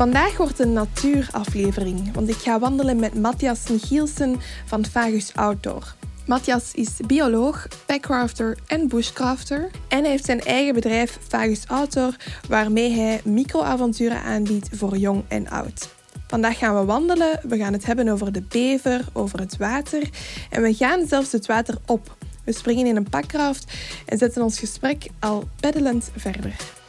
[0.00, 5.94] Vandaag wordt een natuuraflevering, want ik ga wandelen met Matthias Michielsen van Fagus Outdoor.
[6.26, 9.70] Matthias is bioloog, backcrafter en bushcrafter.
[9.88, 12.16] En hij heeft zijn eigen bedrijf Fagus Outdoor,
[12.48, 15.88] waarmee hij microavonturen aanbiedt voor jong en oud.
[16.26, 20.08] Vandaag gaan we wandelen, we gaan het hebben over de bever, over het water
[20.50, 22.16] en we gaan zelfs het water op.
[22.44, 23.72] We springen in een pakraft
[24.06, 26.79] en zetten ons gesprek al peddelend verder.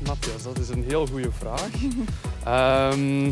[0.00, 0.42] Is Matthias?
[0.42, 1.68] Dat is een heel goede vraag.
[2.44, 3.26] Ehm,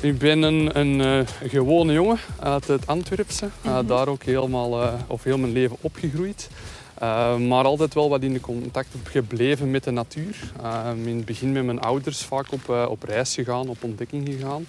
[0.00, 3.48] ik ben een, een uh, gewone jongen uit het Antwerpse.
[3.66, 6.48] Uh, Daar ook helemaal, uh, of heel mijn leven opgegroeid.
[7.48, 10.52] Maar altijd wel wat in de contact gebleven met de natuur.
[10.62, 14.66] Ehm, in het begin met mijn ouders vaak op, op reis gegaan, op ontdekking gegaan.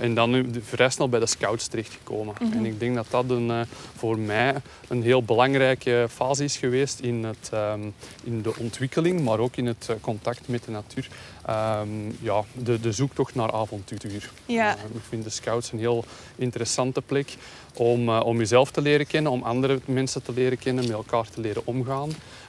[0.00, 2.34] en dan nu vrij snel bij de scouts terechtgekomen.
[2.40, 3.66] Mm En ik denk dat dat een,
[3.96, 4.54] voor mij
[4.88, 7.94] een heel belangrijke fase is geweest in, het, um,
[8.24, 11.08] in de ontwikkeling, maar ook in het contact met de natuur.
[11.50, 14.30] Um, ja, de, de zoektocht naar avontuur.
[14.46, 14.76] Ja.
[14.76, 16.04] Uh, ik vind de scouts een heel
[16.36, 17.36] interessante plek
[17.74, 21.30] om, uh, om jezelf te leren kennen, om andere mensen te leren kennen, met elkaar
[21.30, 22.08] te leren omgaan.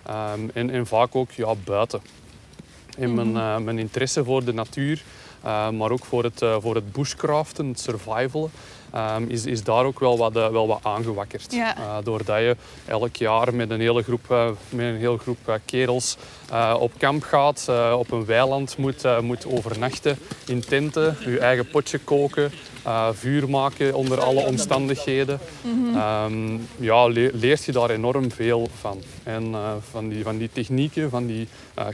[0.10, 2.02] Um, en, en vaak ook ja, buiten.
[2.98, 5.04] En mijn, uh, mijn interesse voor de natuur,
[5.44, 8.52] maar ook voor het, voor het bushcraften, het survivalen,
[8.96, 11.54] um, is, is daar ook wel wat, uh, wel wat aangewakkerd.
[11.54, 11.78] Ja.
[11.78, 16.18] Uh, doordat je elk jaar met een hele groep, uh, met een hele groep kerels
[16.80, 22.52] op kamp gaat, op een weiland moet, moet overnachten in tenten, je eigen potje koken,
[23.12, 25.40] vuur maken onder alle omstandigheden.
[25.62, 26.34] Mm -hmm.
[26.34, 29.02] um, ja, le leert je daar enorm veel van.
[29.24, 29.56] En
[29.92, 31.48] van, die, van die technieken, van die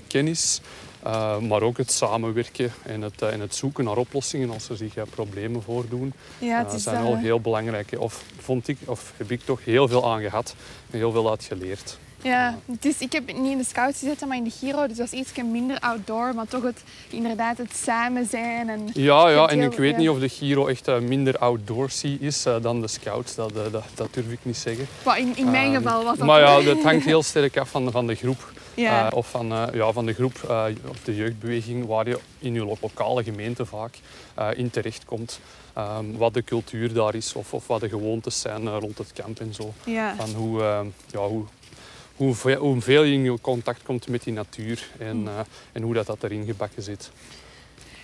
[0.07, 0.61] kennis.
[1.05, 4.77] Uh, maar ook het samenwerken en het, uh, en het zoeken naar oplossingen als er
[4.77, 6.13] zich uh, problemen voordoen.
[6.39, 7.95] Ja, het is zijn wel heel belangrijk.
[7.97, 10.55] Of, vond ik, of heb ik toch heel veel aan gehad
[10.91, 11.97] en heel veel uit geleerd.
[12.21, 14.87] Ja, dus ik heb niet in de scouts gezeten, maar in de Giro.
[14.87, 18.69] Dus dat was iets minder outdoor, maar toch het, inderdaad het samen zijn.
[18.69, 19.97] En ja, ja, en heel, ik weet ja.
[19.97, 23.35] niet of de Giro echt minder outdoorsy is uh, dan de scouts.
[23.35, 24.87] Dat, uh, dat, dat, durf ik niet zeggen.
[25.05, 27.91] Maar in, in mijn geval was dat Maar ja, dat hangt heel sterk af van,
[27.91, 28.51] van de groep.
[28.73, 29.09] Ja.
[29.13, 30.33] of van, ja, van de groep
[30.87, 33.99] of de jeugdbeweging waar je in je lokale gemeente vaak
[34.55, 35.39] in terechtkomt.
[35.77, 39.39] Um, wat de cultuur daar is of, of wat de gewoontes zijn rond het kamp
[39.39, 39.73] en zo.
[39.85, 40.15] Ja.
[40.15, 40.61] Van hoe,
[41.11, 41.43] ja, hoe
[42.15, 45.39] hoeveel, hoeveel je in contact komt met die natuur en, uh,
[45.71, 47.11] en hoe dat, dat erin gebakken zit.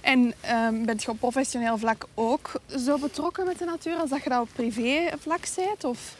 [0.02, 2.52] En um, bent je op professioneel vlak ook
[2.86, 5.84] zo betrokken met de natuur als dat je dat op privé vlak bent?
[5.84, 6.16] Of?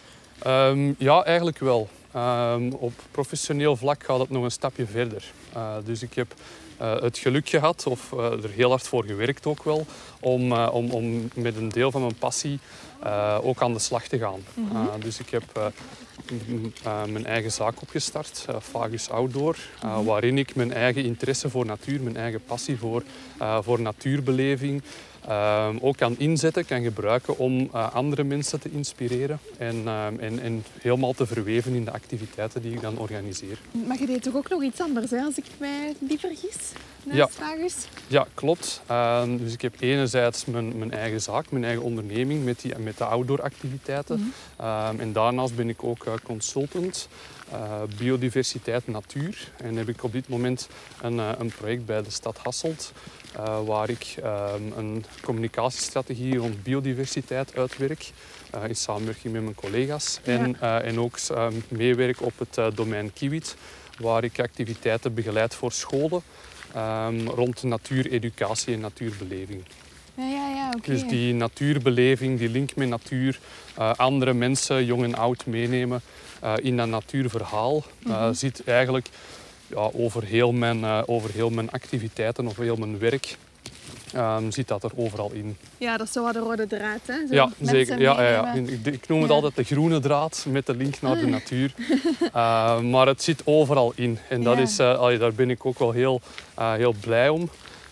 [0.48, 1.90] Um, ja, eigenlijk wel.
[2.16, 5.32] Um, op professioneel vlak gaat het nog een stapje verder.
[5.56, 6.34] Uh, dus ik heb
[6.82, 9.86] uh, het geluk gehad, of uh, er heel hard voor gewerkt ook wel,
[10.20, 12.60] om, om, om met een deel van mijn passie
[13.42, 14.40] ook aan de slag te gaan.
[14.54, 15.02] Mm -hmm.
[15.02, 15.72] dus ik heb
[16.84, 20.06] mijn eigen zaak opgestart, Fagus Outdoor, mm -hmm.
[20.06, 23.04] waarin ik mijn eigen interesse voor natuur, mijn eigen passie voor,
[23.62, 24.82] voor natuurbeleving
[25.82, 29.88] ook kan inzetten, kan gebruiken om andere mensen te inspireren en,
[30.20, 33.58] en, en, helemaal te verweven in de activiteiten die ik dan organiseer.
[33.88, 36.72] Maar je deed toch ook nog iets anders, hè, als ik mij niet vergis?
[37.12, 37.30] Ja.
[38.08, 38.82] Ja, klopt.
[38.88, 42.98] Ehm, dus ik heb enerzijds mijn, mijn, eigen zaak, mijn eigen onderneming met, die, met
[42.98, 44.20] de outdoor-activiteiten.
[44.20, 45.00] Mm -hmm.
[45.00, 47.08] en daarnaast ben ik ook consultant
[47.54, 49.52] uh, biodiversiteit natuur.
[49.58, 50.70] En heb ik op dit moment
[51.02, 52.92] een, uh, een project bij de stad Hasselt,
[53.38, 58.12] uh, waar ik um, een communicatiestrategie rond biodiversiteit uitwerk.
[58.68, 60.20] in samenwerking met mijn collega's.
[60.24, 60.34] Ja.
[60.34, 61.18] En, en ook
[61.68, 63.56] meewerk op het domein Kiwit,
[64.00, 66.22] waar ik activiteiten begeleid voor scholen.
[66.78, 69.64] Um, rond natuureducatie en natuurbeleving.
[70.16, 70.72] Ja, ja, ja.
[70.82, 73.40] Dus die natuurbeleving, die link met natuur,
[73.96, 76.02] andere mensen, jong en oud, meenemen
[76.62, 78.34] in dat natuurverhaal, mm -hmm.
[78.34, 79.10] zit eigenlijk
[79.70, 83.38] ja, over, heel mijn, over heel mijn activiteiten of heel mijn werk.
[84.16, 85.58] Um, zit dat er overal in.
[85.78, 87.28] Ja, dat is zo wat de rode draad, hè?
[87.28, 88.00] Zo ja, zeker.
[88.00, 88.54] Ja, ja, ja.
[88.54, 89.36] Ik, ik noem het ja.
[89.36, 91.74] altijd de groene draad met de link naar de natuur.
[92.36, 94.20] uh, maar het zit overal in.
[94.30, 96.22] En dat is, uh, allee, daar ben ik ook wel heel,
[96.60, 97.50] uh, heel blij om.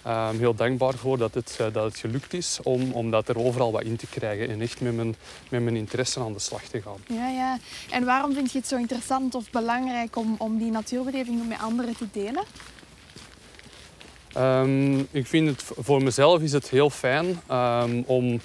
[0.07, 3.71] Ehm, heel dankbaar voor dat het, dat het gelukt is om, om dat er overal
[3.71, 5.15] wat in te krijgen en echt met mijn,
[5.49, 7.17] met mijn interesse aan de slag te gaan.
[7.17, 7.57] Ja, ja.
[7.89, 11.95] En waarom vind je het zo interessant of belangrijk om, om die natuurbeleving met anderen
[11.97, 12.43] te delen?
[14.37, 18.39] Um, ik vind het voor mezelf is het heel fijn um, om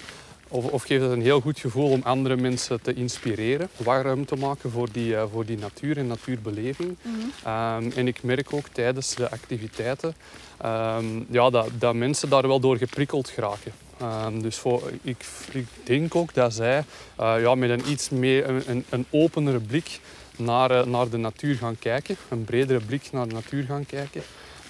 [0.53, 4.35] of, of geeft het een heel goed gevoel om andere mensen te inspireren, warm te
[4.35, 6.97] maken voor die, uh, voor die natuur en natuurbeleving.
[7.01, 7.83] Mm -hmm.
[7.85, 10.15] um, en ik merk ook tijdens de activiteiten
[10.65, 13.71] um, ja, dat, dat mensen daar wel door geprikkeld geraken.
[14.01, 16.83] Um, dus voor, ik, ik, denk ook dat zij
[17.19, 19.99] uh, ja, met een iets meer een, een openere blik
[20.37, 24.21] naar, uh, naar de natuur gaan kijken, een bredere blik naar de natuur gaan kijken.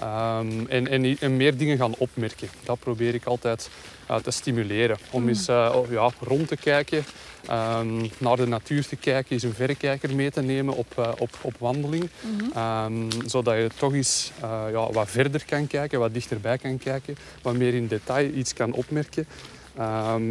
[0.02, 2.50] Um, en, en, en, meer dingen gaan opmerken.
[2.64, 3.70] Dat probeer ik altijd
[4.10, 4.98] uh, te stimuleren.
[5.12, 7.06] Om eens uh, ja, rond te kijken,
[7.52, 11.30] um, naar de natuur te kijken, eens een verrekijker mee te nemen op, uh, op,
[11.42, 12.10] op wandeling.
[12.22, 12.86] Mm -hmm.
[12.86, 14.32] um, zodat je toch eens
[14.72, 18.74] ja, wat verder kan kijken, wat dichterbij kan kijken, wat meer in detail iets kan
[18.74, 19.28] opmerken.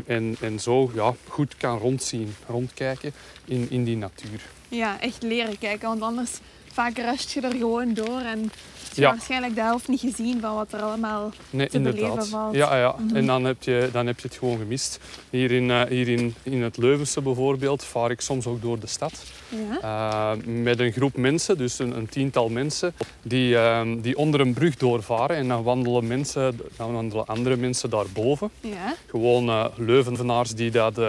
[0.07, 3.13] en, en zo ja, goed kan rondzien, rondkijken
[3.45, 4.41] in, in die natuur.
[4.69, 6.31] Ja, echt leren kijken, want anders
[6.73, 8.51] vaak rust je er gewoon door en
[8.95, 9.11] ja.
[9.11, 12.01] waarschijnlijk de helft niet gezien van wat er allemaal nee, te inderdaad.
[12.01, 12.55] beleven valt.
[12.55, 12.95] Ja, ja.
[12.99, 13.17] Mm -hmm.
[13.17, 14.99] en dan heb, je, dan heb je het gewoon gemist.
[15.31, 18.87] Hier in, uh, hier in, in het Leuvense bijvoorbeeld vaar ik soms ook door de
[18.87, 19.23] stad.
[19.49, 20.35] Ja.
[20.37, 24.53] Uh, met een groep mensen, dus een, een tiental mensen, die, uh, die onder een
[24.53, 25.37] brug doorvaren.
[25.37, 28.51] En dan wandelen, mensen, dan wandelen andere mensen daarboven.
[28.61, 28.95] Ja.
[29.07, 31.01] Gewoon uh, Leuvenaars die dat,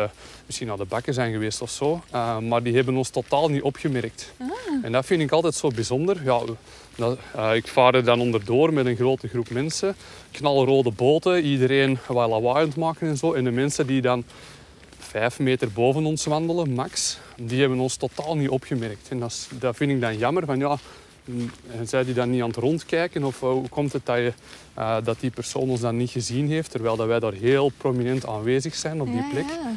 [0.46, 2.02] misschien naar de bakken zijn geweest of zo.
[2.42, 4.34] maar die hebben ons totaal niet opgemerkt.
[4.38, 4.48] Ah.
[4.82, 6.24] En dat vind ik altijd zo bijzonder.
[6.24, 6.40] Ja,
[7.54, 9.96] ik vaar er dan onderdoor met een grote groep mensen.
[10.32, 13.34] Knalrode boten, iedereen wat lawaai aan het maken en zo.
[13.34, 14.24] En de mensen die dan
[15.00, 19.08] vijf meter boven ons wandelen, max, die hebben ons totaal niet opgemerkt.
[19.10, 20.46] En dat, is, dat vind ik dan jammer.
[20.46, 20.78] Van, ja,
[21.84, 23.24] zijn die dan niet aan het rondkijken?
[23.24, 24.34] Of hoe komt het dat, je,
[24.78, 28.28] uh, dat die persoon ons dan niet gezien heeft, terwijl dat wij daar heel prominent
[28.28, 29.46] aanwezig zijn op die Ja, plek?
[29.50, 29.76] ja.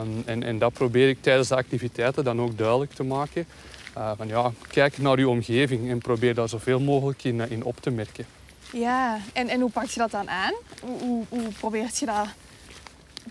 [0.00, 3.46] Um, en, en dat probeer ik tijdens de activiteiten dan ook duidelijk te maken.
[3.98, 7.64] Uh, van, ja, kijk naar je omgeving en probeer daar zoveel mogelijk in, uh, in
[7.64, 8.26] op te merken.
[8.72, 10.52] Ja, en, en hoe pak je dat dan aan?
[10.80, 12.26] Hoe, hoe, hoe probeert je dat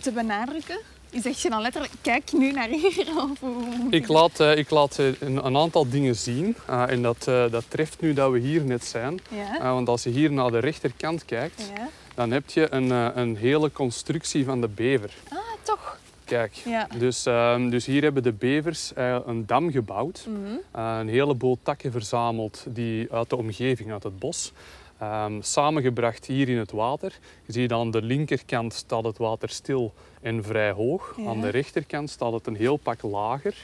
[0.02, 0.80] te benadrukken?
[1.22, 3.08] Zeg je dan letterlijk, kijk nu naar hier?
[3.32, 6.56] Of hoe, hoe- Ik laat, uh, ik laat een, een aantal dingen zien.
[6.66, 9.20] En dat, dat treft nu dat we hier net zijn.
[9.30, 11.88] Ja, want als je hier naar de rechterkant kijkt, ja.
[12.16, 15.14] dan heb je een, een hele constructie van de bever.
[15.30, 15.98] Ah, toch.
[16.28, 16.88] Kijk, Ja.
[16.98, 20.26] dus, ehm, dus hier hebben de bevers uh, een dam gebouwd.
[20.28, 20.38] Mhm.
[20.76, 24.52] Uh, een heleboel takken verzameld die uit de omgeving, uit het bos.
[24.98, 27.20] Ehm, samengebracht hier in het water.
[27.46, 31.14] Je ziet aan de linkerkant staat het water stil en vrij hoog.
[31.18, 31.26] Ja.
[31.30, 33.56] Aan de rechterkant staat het een heel pak lager.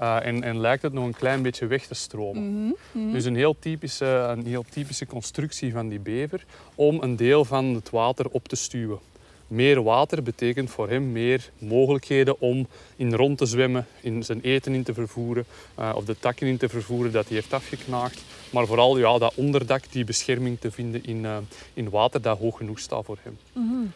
[0.00, 2.64] Uh, en, en lijkt het nog een klein beetje weg te stromen.
[2.64, 3.12] Mhm, mhm.
[3.12, 6.44] Dus een heel, typische, een heel typische constructie van die bever
[6.74, 8.98] om een deel van het water op te stuwen.
[9.50, 12.66] Meer water betekent voor hem meer mogelijkheden om
[12.96, 15.44] in rond te zwemmen, in zijn eten in te vervoeren
[15.78, 18.22] uh, of de takken in te vervoeren dat hij heeft afgeknaagd.
[18.50, 21.36] Maar vooral ja, dat onderdak, die bescherming te vinden in, uh,
[21.74, 23.38] in water dat hoog genoeg staat voor hem.
[23.52, 23.86] Mhm.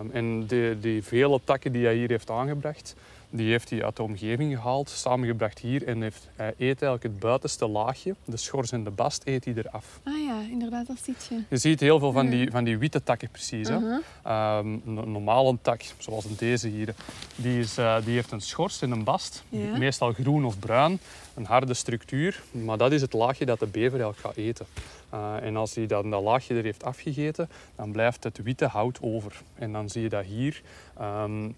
[0.00, 2.94] Um, en de, die vele takken die hij hier heeft aangebracht,
[3.32, 7.18] die heeft hij uit de omgeving gehaald, samengebracht hier en heeft, hij eet eigenlijk het
[7.18, 10.00] buitenste laagje, de schors en de bast, eet hij eraf.
[10.04, 11.42] Ah ja, inderdaad, dat ziet je.
[11.48, 13.68] Je ziet heel veel van die, van die witte takken precies.
[13.68, 13.78] Hè?
[14.22, 16.94] Ehm, een normale tak, zoals deze hier,
[17.36, 19.44] die, is, eh, die heeft een schors en een bast.
[19.48, 19.76] Ja.
[19.76, 20.98] Meestal groen of bruin,
[21.34, 22.42] een harde structuur.
[22.50, 24.66] Maar dat is het laagje dat de bever eigenlijk gaat eten.
[25.14, 28.98] Uh, en als hij dan dat laagje er heeft afgegeten, dan blijft het witte hout
[29.00, 29.42] over.
[29.54, 30.62] En dan zie je dat hier
[30.98, 31.48] ehm,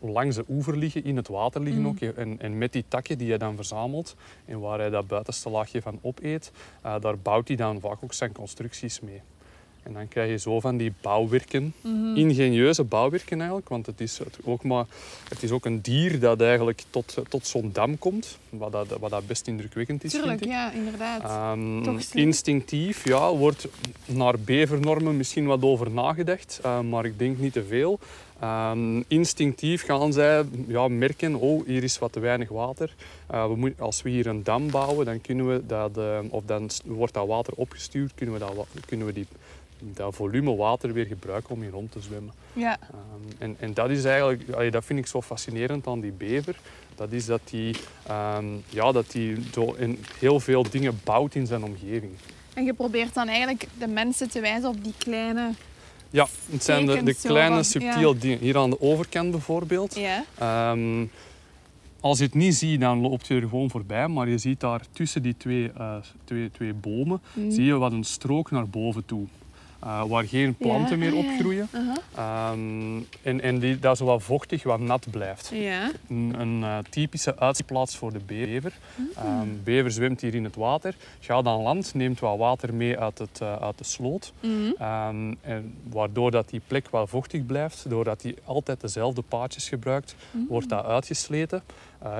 [0.00, 1.88] langs de oever liggen, in het water liggen Mm.
[1.88, 2.00] ook.
[2.00, 5.82] En, en met die takken die hij dan verzamelt en waar hij dat buitenste laagje
[5.82, 6.52] van opeet,
[6.82, 9.20] eh, daar bouwt hij dan vaak ook zijn constructies mee.
[9.90, 12.16] En dan krijg je zo van die bouwwerken, Mhm.
[12.16, 14.86] ingenieuze bouwwerken eigenlijk, want het is, ook maar,
[15.28, 19.10] het is ook een dier dat eigenlijk tot, tot zo'n dam komt, wat dat, wat
[19.10, 20.56] dat best indrukwekkend is, Tuurlijk, vind ik.
[20.56, 21.22] ja, inderdaad.
[21.22, 23.68] Ehm, instinctief, ja, wordt
[24.06, 27.98] naar bevernormen misschien wat over nagedacht, eh, maar ik denk niet te veel.
[28.40, 32.94] Ehm, instinctief gaan zij ja, merken, oh, hier is wat te weinig water.
[33.26, 36.42] Eh, we moet, als we hier een dam bouwen, dan kunnen we dat, eh, of
[36.46, 39.26] dan wordt dat water opgestuurd, kunnen we dat, kunnen we die,
[39.82, 42.32] dat volume water weer gebruiken om hier rond te zwemmen.
[42.52, 46.12] Ja, Ehm, en, en dat is eigenlijk, allee, dat vind ik zo fascinerend aan die
[46.12, 46.56] bever.
[46.94, 47.74] Dat is dat hij
[48.06, 49.36] ehm, ja, dat die
[50.18, 52.12] heel veel dingen bouwt in zijn omgeving.
[52.54, 55.50] en je probeert dan eigenlijk de mensen te wijzen op die kleine...
[56.10, 58.38] Ja, het zijn de, de kleine subtiele dingen.
[58.38, 59.94] Hier aan de overkant bijvoorbeeld.
[59.94, 61.04] Ja, Ehm,
[62.00, 64.08] als je het niet ziet, dan loopt je er gewoon voorbij.
[64.08, 67.50] Maar je ziet daar tussen die twee, eh, twee, twee bomen, Mhm.
[67.50, 69.26] zie je wat een strook naar boven toe.
[69.80, 71.68] Eh, waar geen planten Ja, meer ah, opgroeien.
[71.74, 71.96] Uh-huh.
[72.14, 75.50] Ehm, en en die, dat zo wat vochtig, wat nat blijft.
[75.54, 75.90] Ja.
[76.08, 78.72] Een, een eh, typische uitplaats voor de bever.
[79.16, 83.18] Ehm, bever zwemt hier in het water, gaat aan land, neemt wat water mee uit,
[83.18, 84.32] het, eh, uit de sloot.
[84.40, 84.52] Mhm.
[84.78, 90.14] Ehm, en waardoor dat die plek wel vochtig blijft, doordat hij altijd dezelfde paadjes gebruikt,
[90.48, 91.62] wordt dat uitgesleten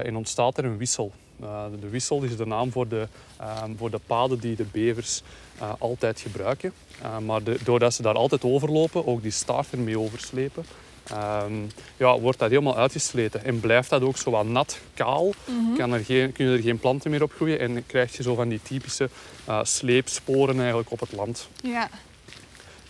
[0.04, 1.12] en ontstaat er een wissel.
[1.42, 5.22] Eh, de wissel is de naam voor de, ehm, voor de paden die de bevers
[5.58, 6.72] eh, altijd gebruiken.
[7.02, 10.64] Eh, maar de- doordat ze daar altijd overlopen, ook die staart ermee overslepen,
[11.06, 11.52] ehm,
[11.96, 13.44] ja, wordt dat helemaal uitgesleten.
[13.44, 15.32] En blijft dat ook zo wat nat, kaal,
[15.76, 18.48] kan er geen, kunnen er geen planten meer op groeien en krijg je zo van
[18.48, 19.08] die typische
[19.62, 21.48] sleepsporen eigenlijk op het land.
[21.62, 21.88] Ja.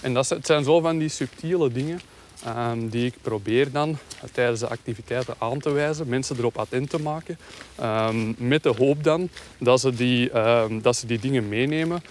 [0.01, 2.01] En dat, het zijn zo van die subtiele dingen
[2.45, 3.99] ehm, die ik probeer dan
[4.33, 7.39] tijdens de activiteiten aan te wijzen, mensen erop attent te maken,
[7.75, 9.29] ehm, met de hoop dan
[9.59, 12.03] dat ze die, ehm, dat ze die dingen meenemen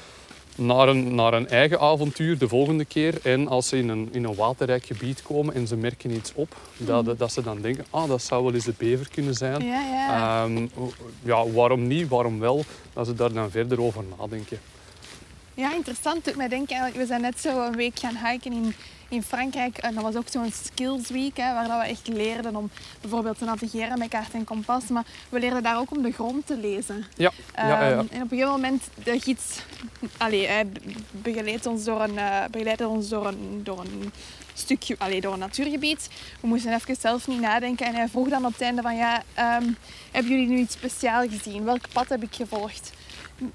[0.60, 3.20] naar een, naar een eigen avontuur de volgende keer.
[3.24, 6.56] En als ze in een, in een waterrijk gebied komen en ze merken iets op,
[6.78, 9.66] dat, dat ze dan denken, ah, dat zou wel eens de bever kunnen zijn.
[9.66, 10.48] Ja, ja.
[11.24, 14.60] Ja, waarom niet, waarom wel, dat ze daar dan verder over nadenken.
[15.54, 16.26] Ja, interessant.
[16.26, 18.74] Doet mij denken eigenlijk, we zijn net zo een week gaan hiken in,
[19.10, 19.78] in Frankrijk.
[19.78, 22.70] En dat was ook zo'n skills week, hè, waar dat we echt leerden om
[23.02, 24.88] bijvoorbeeld te navigeren met kaart en kompas.
[24.88, 27.06] Maar we leerden daar ook om de grond te lezen.
[27.16, 27.92] Ja, ja, ja, ja.
[27.92, 29.60] Ehm, En op een gegeven moment, de gids
[30.18, 30.68] allee, hij
[31.12, 34.12] begeleidt ons door een, eh, begeleidde ons door een, door een
[34.54, 36.10] stukje, allee, door een natuurgebied.
[36.42, 37.86] We moesten even zelf niet nadenken.
[37.86, 39.72] En hij vroeg dan op het einde van, ja, ehm,
[40.12, 41.64] hebben jullie nu iets speciaals gezien?
[41.64, 42.92] Welk pad heb ik gevolgd?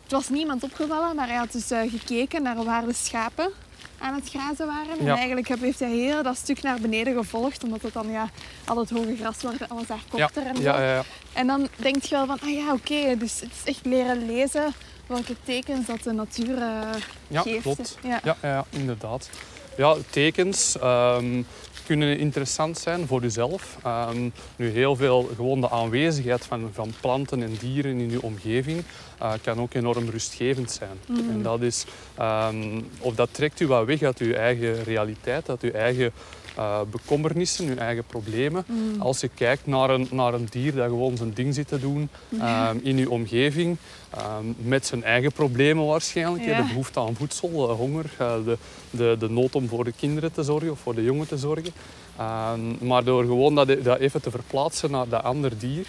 [0.03, 3.51] Het was niemand opgevallen, maar hij had dus eh, gekeken naar waar de schapen
[3.99, 4.99] aan het grazen waren.
[4.99, 5.15] En Ja.
[5.17, 8.31] eigenlijk heeft hij heel dat stuk naar beneden gevolgd, omdat het dan ja,
[8.65, 10.63] al het hoge gras was, was daar Ja, korter en zo.
[10.63, 11.03] ja, ja, ja.
[11.33, 14.73] En dan denk je wel van, ah ja, oké, dus het is echt leren lezen
[15.07, 16.81] welke tekens dat de natuur eh,
[17.29, 17.63] Ja, geeft.
[17.63, 17.99] klopt.
[18.03, 18.21] Ja.
[18.25, 19.31] Ja, ja, ja, inderdaad.
[19.77, 21.43] Ja, tekens ehm,
[21.87, 23.79] kunnen interessant zijn voor jezelf.
[23.83, 28.83] Ehm, nu heel veel, gewoon de aanwezigheid van, van planten en dieren in je omgeving
[29.19, 30.99] eh, kan ook enorm rustgevend zijn.
[31.31, 35.63] En dat is, ehm, of dat trekt u wat weg uit uw eigen realiteit, uit
[35.63, 36.13] uw eigen
[36.55, 38.65] eh, bekommernissen, uw eigen problemen.
[38.99, 42.09] Als je kijkt naar een, naar een dier dat gewoon zijn ding zit te doen
[42.41, 43.77] ehm, in uw omgeving,
[44.11, 46.45] ehm, met zijn eigen problemen waarschijnlijk.
[46.45, 46.57] Ja.
[46.57, 48.59] De behoefte aan voedsel, eh, honger, eh, de,
[48.91, 51.73] de, de nood om voor de kinderen te zorgen of voor de jongen te zorgen.
[52.19, 55.87] Ehm, maar door gewoon dat, dat even te verplaatsen naar dat ander dier,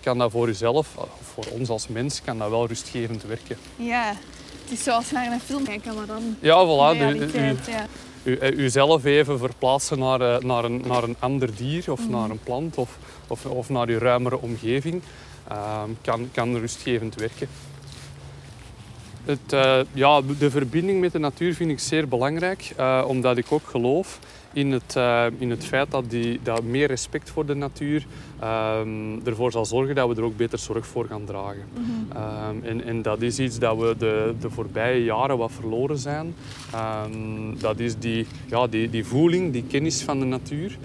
[0.00, 3.56] kan dat voor jezelf, of voor ons als mens, kan dat wel rustgevend werken.
[3.76, 4.08] Ja,
[4.62, 6.98] het is zoals naar een film kijken, maar dan Ja, voilà.
[7.66, 7.86] Ja.
[8.22, 12.30] U, u- uzelf even verplaatsen naar, eh, naar, een, naar een ander dier of naar
[12.30, 15.02] een plant of, of, of naar uw ruimere omgeving
[15.48, 17.48] ehm, kan, kan rustgevend werken.
[19.28, 23.46] Het, eh, ja, de verbinding met de natuur vind ik zeer belangrijk, eh, omdat ik
[23.48, 24.18] ook geloof
[24.52, 28.06] in het, eh, in het feit dat, die, dat meer respect voor de natuur
[28.40, 28.88] ehm,
[29.24, 31.62] ervoor zal zorgen dat we er ook beter zorg voor gaan dragen.
[32.12, 36.34] Ehm, en, en dat is iets dat we de, de voorbije jaren wat verloren zijn.
[36.72, 40.78] Ehm, dat is die, ja, die, die voeling, die kennis van de natuur.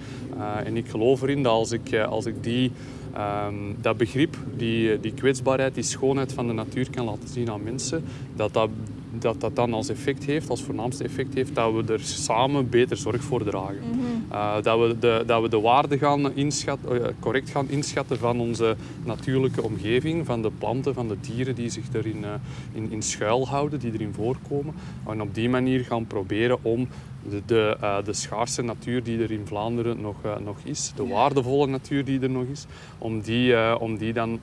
[0.64, 2.72] En ik geloof erin dat als ik, als ik die,
[3.14, 7.62] ehm, dat begrip, die, die kwetsbaarheid, die schoonheid van de natuur kan laten zien aan
[7.62, 8.04] mensen,
[8.36, 8.70] dat dat,
[9.18, 12.96] dat, dat dan als effect heeft, als voornaamste effect heeft, dat we er samen beter
[12.96, 13.82] zorg voor dragen.
[14.30, 18.40] Eh, dat, we de, dat we de waarde gaan inschatten, eh, correct gaan inschatten van
[18.40, 22.30] onze natuurlijke omgeving, van de planten, van de dieren die zich erin eh,
[22.72, 24.74] in, in schuil houden, die erin voorkomen.
[25.06, 26.88] En op die manier gaan proberen om
[27.30, 31.06] de, de, eh, de schaarse natuur die er in Vlaanderen nog, eh, nog is, de
[31.06, 32.66] waardevolle natuur die er nog is,
[32.98, 34.40] om die, eh, om die dan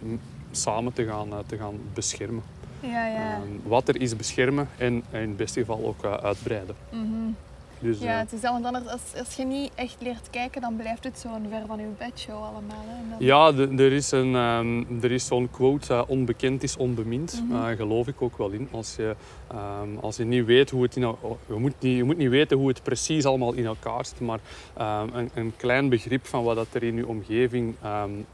[0.52, 2.44] samen te gaan, te gaan beschermen.
[2.80, 3.36] Ja, ja.
[3.36, 6.76] Ehm, wat er is beschermen en in het beste geval ook uitbreiden.
[7.82, 10.62] Dus, ja, eh, het is dat, want anders, als, als je niet echt leert kijken,
[10.62, 12.84] dan blijft het zo'n ver van je bedshow allemaal.
[12.88, 12.98] Hè.
[13.04, 16.78] En dan- Ja, de- er is, een, ehm, er is zo'n quote, eh, onbekend is
[16.78, 17.44] onbemind.
[17.50, 18.68] Daar geloof ik ook wel in.
[18.72, 19.16] Als je,
[19.48, 22.30] ehm, als je niet weet hoe het in oh, je, moet niet, je moet niet
[22.30, 24.40] weten hoe het precies allemaal in elkaar zit, maar
[24.74, 27.76] ehm, een, een klein begrip van wat dat er, in je omgeving,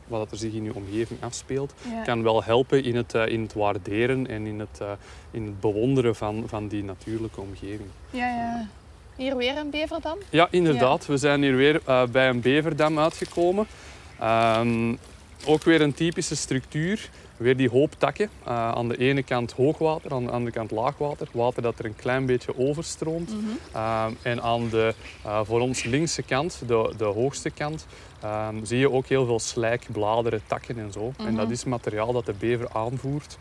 [0.08, 2.01] wat dat er zich in je omgeving afspeelt, Ja.
[2.04, 4.82] kan wel helpen in het, in het waarderen en in het,
[5.32, 7.89] in het bewonderen van, van die natuurlijke omgeving.
[8.12, 8.68] ja, ja.
[9.17, 10.17] Hier weer een bever dan?
[10.29, 11.05] Ja, inderdaad.
[11.05, 13.67] We zijn hier weer eh, bij een beverdam uitgekomen.
[14.19, 14.95] Ehm,
[15.45, 17.09] ook weer een typische structuur.
[17.38, 18.29] Weer die hoop takken.
[18.48, 21.27] Uh, aan de ene kant hoogwater, aan de andere kant laagwater.
[21.32, 23.32] Water dat er een klein beetje overstroomt.
[23.32, 23.46] Mm
[24.22, 24.94] en aan de
[25.25, 27.86] uh, voor ons linkse kant, de, de hoogste kant,
[28.24, 31.06] um, zie je ook heel veel slijk, bladeren, takken en zo.
[31.06, 31.27] Mm -hmm.
[31.27, 33.38] En dat is materiaal dat de bever aanvoert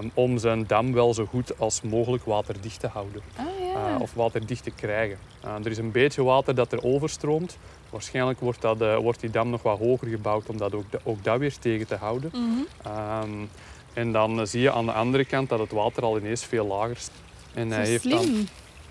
[0.00, 3.22] um, om zijn dam wel zo goed als mogelijk waterdicht te houden.
[3.36, 3.94] Ah, ja.
[3.94, 5.18] uh, of waterdicht te krijgen.
[5.64, 7.58] er is een beetje water dat er overstroomt.
[7.92, 11.24] Waarschijnlijk wordt, dat, uh, wordt die dam nog wat hoger gebouwd om dat ook, ook
[11.24, 12.30] dat weer tegen te houden.
[12.34, 13.32] Mm -hmm.
[13.32, 13.48] um,
[13.92, 16.96] en dan zie je aan de andere kant dat het water al ineens veel lager
[16.96, 17.08] is.
[17.54, 18.48] En hij heeft dan...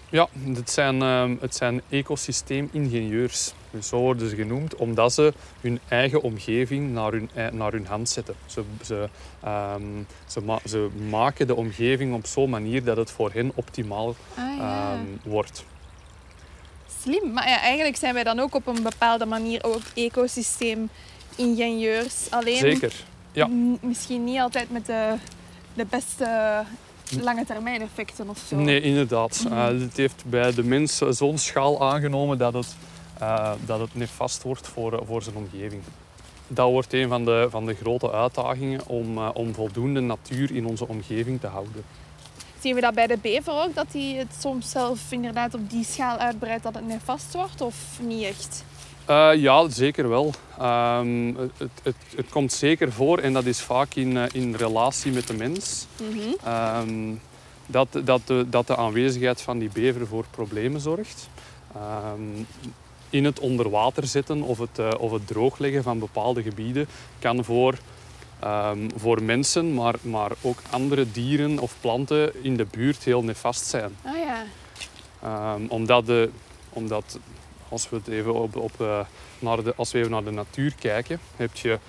[0.10, 3.53] Ja, het zijn, um, het zijn ecosysteemingenieurs.
[3.70, 8.10] Dus zo worden ze genoemd, omdat ze hun eigen omgeving naar hun, naar hun hand
[8.10, 8.36] zetten.
[8.46, 9.10] Ze, ze,
[9.75, 14.15] um, ze, ma ze maken de omgeving op zo'n manier dat het voor hen optimaal
[14.36, 14.93] ah, ja.
[14.93, 15.65] um, wordt.
[17.01, 22.29] Slim, maar ja, eigenlijk zijn wij dan ook op een bepaalde manier ook ecosysteemingenieurs.
[22.29, 22.93] Alleen Zeker,
[23.31, 23.48] ja.
[23.81, 25.15] misschien niet altijd met de,
[25.74, 26.63] de beste
[27.20, 28.55] lange termijn effecten of zo.
[28.55, 29.43] Nee, inderdaad.
[29.48, 29.53] Mm.
[29.53, 32.75] Uh, het heeft bij de mens zo'n schaal aangenomen dat het,
[33.22, 35.81] uh, dat het nefast wordt voor, voor zijn omgeving.
[36.48, 40.65] Dat wordt een van de, van de grote uitdagingen om, uh, om voldoende natuur in
[40.65, 41.84] onze omgeving te houden.
[42.62, 45.86] Zien we dat bij de bever ook, dat hij het soms zelf inderdaad op die
[45.86, 48.63] schaal uitbreidt dat het nefast wordt, of niet echt?
[49.10, 50.34] Uh, ja, zeker wel.
[50.62, 55.12] Um, het, het, het, komt zeker voor en dat is vaak in, uh, in relatie
[55.12, 55.88] met de mens.
[56.01, 56.89] Mm -hmm.
[56.89, 57.22] um,
[57.65, 61.30] dat, dat, de, dat de aanwezigheid van die bever voor problemen zorgt.
[62.13, 62.48] Um,
[63.10, 66.88] in het onder water zetten of het, uh, of het droogleggen van bepaalde gebieden
[67.20, 67.77] kan voor,
[68.95, 73.95] voor mensen, maar, maar ook andere dieren of planten in de buurt heel nefast zijn.
[74.03, 75.57] Ah ja.
[75.69, 76.29] omdat, de,
[76.69, 77.19] omdat
[77.71, 79.00] als we, het even op, op, uh,
[79.39, 81.79] naar de, als we even naar de natuur kijken, heb je,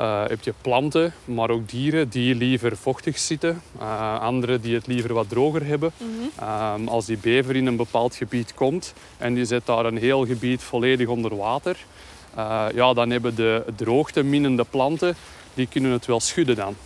[0.00, 3.62] uh, heb je planten, maar ook dieren die liever vochtig zitten.
[3.80, 5.92] Uh, andere die het liever wat droger hebben.
[5.96, 6.48] Mm -hmm.
[6.82, 10.26] um, als die bever in een bepaald gebied komt en die zet daar een heel
[10.26, 11.76] gebied volledig onder water,
[12.74, 15.16] ja, dan hebben de droogteminnende planten,
[15.54, 16.76] die kunnen het wel schudden dan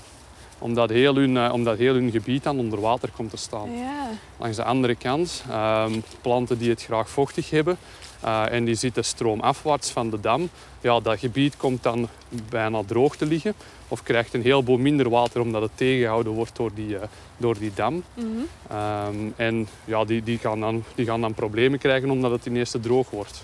[0.65, 3.77] omdat heel hun, uh, omdat heel hun gebied dan onder water komt te staan.
[3.77, 4.09] Ja.
[4.37, 7.79] Langs de andere kant, um, planten die het graag vochtig hebben
[8.25, 10.49] uh, en die zitten stroomafwaarts van de dam,
[10.81, 12.09] ja, dat gebied komt dan
[12.49, 13.55] bijna droog te liggen
[13.89, 17.01] of krijgt een heleboel minder water omdat het tegengehouden wordt door die, uh,
[17.37, 17.95] door die dam.
[17.95, 18.79] Mm -hmm.
[18.79, 22.71] um, en ja, die, die, gaan dan, die gaan dan problemen krijgen omdat het ineens
[22.71, 23.43] te droog wordt.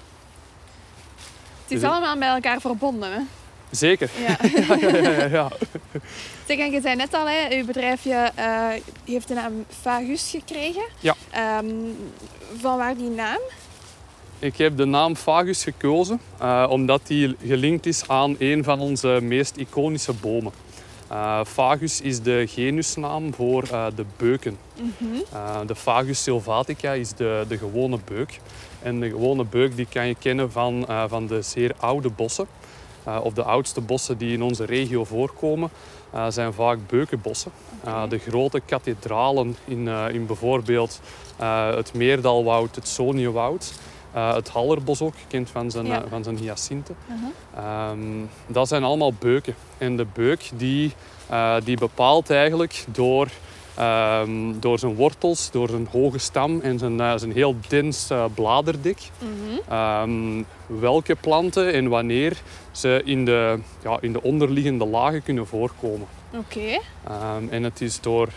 [1.62, 3.20] Het is dus allemaal met elkaar verbonden, hè?
[3.70, 4.10] Zeker.
[4.26, 5.26] Ja.
[5.26, 5.48] ja.
[6.46, 8.68] Zeg, en je zei net al, hè, uw bedrijfje uh,
[9.04, 10.82] heeft de naam Fagus gekregen.
[11.00, 11.14] Ja.
[11.58, 11.96] Um,
[12.58, 13.40] van waar die naam?
[14.38, 19.18] Ik heb de naam Fagus gekozen uh, omdat die gelinkt is aan een van onze
[19.22, 20.52] meest iconische bomen.
[21.12, 24.58] Uh, Fagus is de genusnaam voor uh, de beuken.
[24.80, 25.66] Mm -hmm.
[25.66, 28.40] de Fagus sylvatica is de, de gewone beuk.
[28.82, 32.46] En de gewone beuk die kan je kennen van, van de zeer oude bossen.
[33.22, 35.70] Of de oudste bossen die in onze regio voorkomen,
[36.28, 37.50] zijn vaak beukenbossen.
[37.80, 38.08] Okay.
[38.08, 41.00] de grote kathedralen in, in bijvoorbeeld
[41.76, 43.72] het Meerdalwoud, het Soniewoud.
[44.14, 46.02] Uh, het Hallerbos ook, gekend van zijn, Ja.
[46.02, 46.96] uh, van zijn hyacinten.
[47.06, 47.64] Uh -huh.
[47.64, 49.54] Ehm, dat zijn allemaal beuken.
[49.78, 50.92] En de beuk die,
[51.30, 53.28] uh, die bepaalt eigenlijk door,
[53.80, 58.24] ehm, door zijn wortels, door zijn hoge stam en zijn, uh, zijn heel dens uh,
[58.34, 59.72] bladerdik, Mhm.
[59.72, 66.06] ehm, welke planten en wanneer ze in de, ja, in de onderliggende lagen kunnen voorkomen.
[66.36, 66.78] Oké.
[67.06, 68.28] Ehm, en het is door,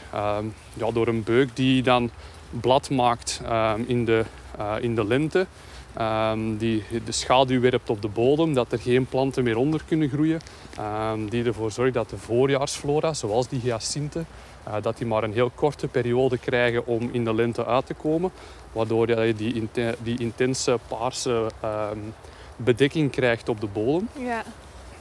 [0.73, 2.09] ja, door een beuk die dan
[2.49, 3.41] blad maakt
[3.85, 4.23] in, de,
[4.59, 5.45] uh, in de lente,
[6.57, 10.39] die de schaduw werpt op de bodem, dat er geen planten meer onder kunnen groeien,
[11.29, 14.25] die ervoor zorgt dat de voorjaarsflora, zoals die hyacinten,
[14.81, 18.31] dat die maar een heel korte periode krijgen om in de lente uit te komen,
[18.71, 19.69] waardoor je die,
[20.03, 21.99] die intense paarse ehm,
[22.55, 24.09] bedekking krijgt op de bodem.
[24.17, 24.43] Ja.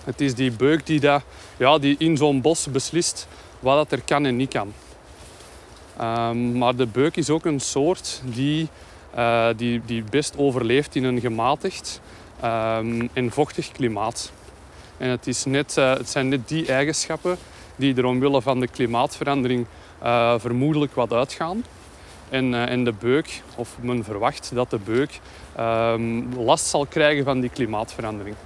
[0.05, 1.22] Het is die beuk die, dat,
[1.57, 3.27] ja, die in zo'n bos beslist
[3.61, 4.72] wat dat er kan en niet kan.
[6.01, 8.68] Um, maar de beuk is ook een soort die,
[9.16, 12.01] uh, die, die best overleeft in een gematigd
[12.44, 14.33] um, en vochtig klimaat.
[14.96, 17.38] En het, is net, uh, het zijn net die eigenschappen
[17.76, 19.66] die er omwille van de klimaatverandering
[20.02, 21.64] uh, vermoedelijk wat uitgaan.
[22.28, 25.20] En, en de beuk, of men verwacht dat de beuk
[25.61, 28.37] um, last zal krijgen van die klimaatverandering.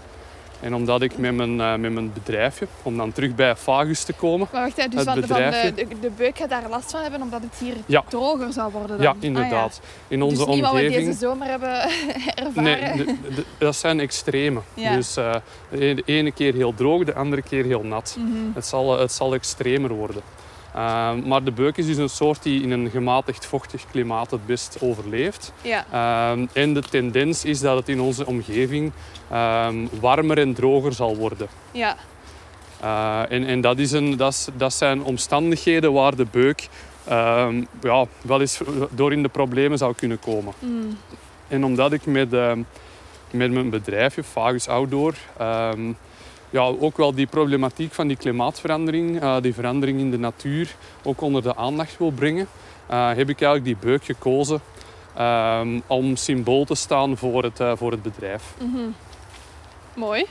[0.60, 4.12] En omdat ik met mijn, uh, met mijn bedrijfje, om dan terug bij Fagus te
[4.12, 4.48] komen.
[4.52, 5.74] Maar wacht, hè, dus het van, van bedrijfje.
[5.74, 8.04] de, de, de beuk gaat daar last van hebben omdat het hier Ja.
[8.08, 9.00] droger zou worden dan?
[9.06, 9.80] Ja, Ah, inderdaad.
[10.08, 11.80] In onze dus niet wat we deze zomer hebben
[12.44, 12.62] ervaren.
[12.62, 14.60] Nee, de- dat zijn extreme.
[14.74, 14.94] Ja.
[14.94, 15.34] Dus eh,
[15.70, 18.16] de de ene keer heel droog, de andere keer heel nat.
[18.18, 18.28] Mhm.
[18.54, 20.22] Het, zal, eh, het zal extremer worden.
[20.76, 24.46] Uh, maar de beuk is dus een soort die in een gematigd vochtig klimaat het
[24.46, 25.52] best overleeft.
[25.62, 26.30] Ja.
[26.32, 28.92] Um, en de tendens is dat het in onze omgeving
[29.32, 31.48] um, warmer en droger zal worden.
[31.70, 31.96] ja.
[32.82, 36.68] Uh, en en dat, is een, dat, is- dat zijn omstandigheden waar de beuk
[37.10, 38.60] um, ja, wel eens
[38.90, 40.52] door in de problemen zou kunnen komen.
[40.58, 40.96] Mm.
[41.48, 42.30] En omdat ik met,
[43.30, 45.14] met mijn bedrijfje, Fagus Outdoor,
[46.56, 51.20] ja, ook wel die problematiek van die klimaatverandering, uh, die verandering in de natuur, ook
[51.20, 52.48] onder de aandacht wil brengen,
[52.90, 54.60] uh, heb ik eigenlijk die beuk gekozen
[55.18, 58.42] um, om symbool te staan voor het, uh, voor het bedrijf.
[58.58, 58.88] Mhm.
[59.94, 60.24] Mooi.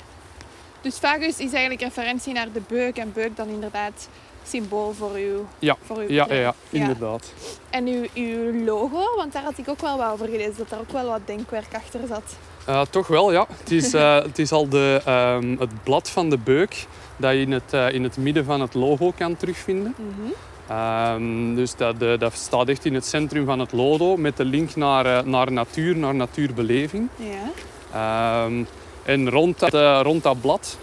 [0.82, 4.10] Dus Fagus is eigenlijk referentie naar de beuk en beuk dan inderdaad
[4.48, 5.76] symbool voor uw, Ja.
[5.82, 6.56] voor uw Ja, ja, bedrijf.
[6.70, 7.34] ja, inderdaad.
[7.70, 10.80] En uw, uw logo, want daar had ik ook wel wat over gelezen, dat daar
[10.80, 12.36] ook wel wat denkwerk achter zat.
[12.70, 13.46] Uh, toch wel, ja.
[13.60, 15.02] Het is, uh, het is al de,
[15.42, 16.86] um, het blad van de beuk
[17.18, 19.96] dat je in het, uh, in het midden van het logo kan terugvinden.
[19.98, 20.32] Mhm.
[20.72, 24.76] Um, dus dat, dat staat echt in het centrum van het logo met de link
[24.76, 27.10] naar, naar natuur, naar natuurbeleving.
[27.16, 28.44] Ja.
[28.46, 28.68] Um,
[29.04, 30.78] en rond dat, rond dat blad,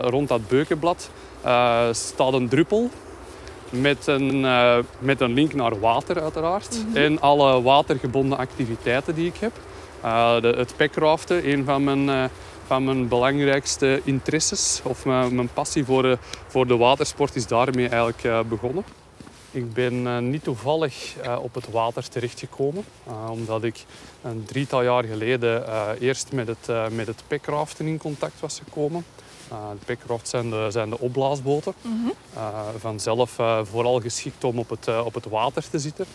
[0.00, 1.10] rond dat beukenblad,
[1.92, 2.90] staat een druppel
[3.80, 6.84] met een, uh, met een link naar water uiteraard.
[6.88, 6.96] Mhm.
[6.96, 9.52] En alle watergebonden activiteiten die ik heb.
[10.04, 12.24] Uh, de, het pekraften, een van mijn, uh,
[12.66, 14.80] van mijn belangrijkste interesses.
[14.84, 18.84] Of mijn, mijn passie voor, de, voor de watersport is daarmee eigenlijk begonnen.
[19.50, 22.84] Ik ben niet toevallig op het water terechtgekomen,
[23.28, 23.84] omdat ik
[24.22, 25.64] een drietal jaar geleden
[26.00, 29.04] eerst met het, met het pekraften in contact was gekomen.
[29.86, 31.74] De zijn de, zijn de opblaasboten.
[31.80, 32.08] Mhm.
[32.78, 33.30] Vanzelf
[33.62, 36.06] vooral geschikt om op het, op het water te zitten.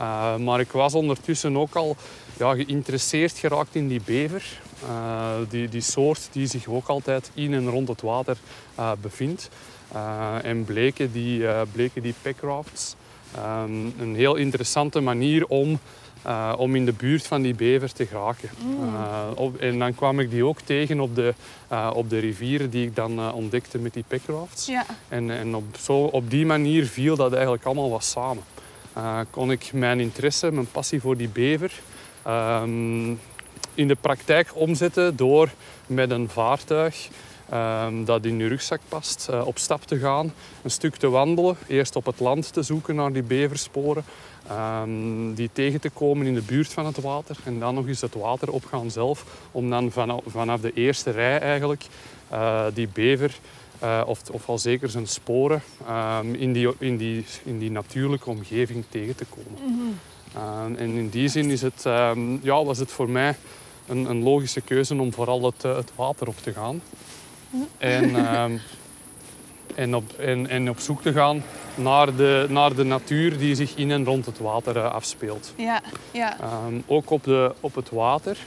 [0.00, 1.96] Uh, maar ik was ondertussen ook al
[2.38, 4.60] ja, geïnteresseerd geraakt in die bever.
[4.84, 8.36] Uh, die, die soort die zich ook altijd in en rond het water
[8.78, 9.48] uh, bevindt.
[10.42, 12.94] En bleken die, bleken die packrafts
[13.36, 15.78] um, een heel interessante manier om,
[16.56, 18.50] om in de buurt van die bever te geraken.
[18.64, 18.94] Mm.
[19.34, 21.34] Op, en dan kwam ik die ook tegen op de,
[21.92, 24.66] op de rivieren die ik dan ontdekte met die packrafts.
[24.66, 24.86] Ja.
[25.08, 28.42] En, en op, zo, op die manier viel dat eigenlijk allemaal wat samen.
[28.96, 31.72] Uh, kon ik mijn interesse, mijn passie voor die bever
[32.26, 33.20] um,
[33.74, 35.50] in de praktijk omzetten door
[35.86, 37.08] met een vaartuig
[37.52, 41.56] um, dat in je rugzak past, uh, op stap te gaan, een stuk te wandelen,
[41.66, 44.04] eerst op het land te zoeken naar die beversporen,
[44.50, 48.00] um, die tegen te komen in de buurt van het water en dan nog eens
[48.00, 51.84] het water opgaan zelf, om dan vanaf, vanaf de eerste rij eigenlijk
[52.32, 53.38] uh, die bever
[53.82, 55.62] uh, of, of al zeker zijn sporen
[56.20, 59.98] um, in, die, in, die, in die natuurlijke omgeving tegen te komen.
[60.36, 63.36] Uh, en in die zin is het, um, ja, was het voor mij
[63.86, 66.82] een, een logische keuze om vooral het, uh, het water op te gaan.
[67.78, 68.60] En, um,
[69.74, 71.42] en, op, en, en op zoek te gaan
[71.74, 75.52] naar de, naar de natuur die zich in en rond het water uh, afspeelt.
[75.56, 76.36] Ja, ja.
[76.86, 78.38] Ook op, de, op het water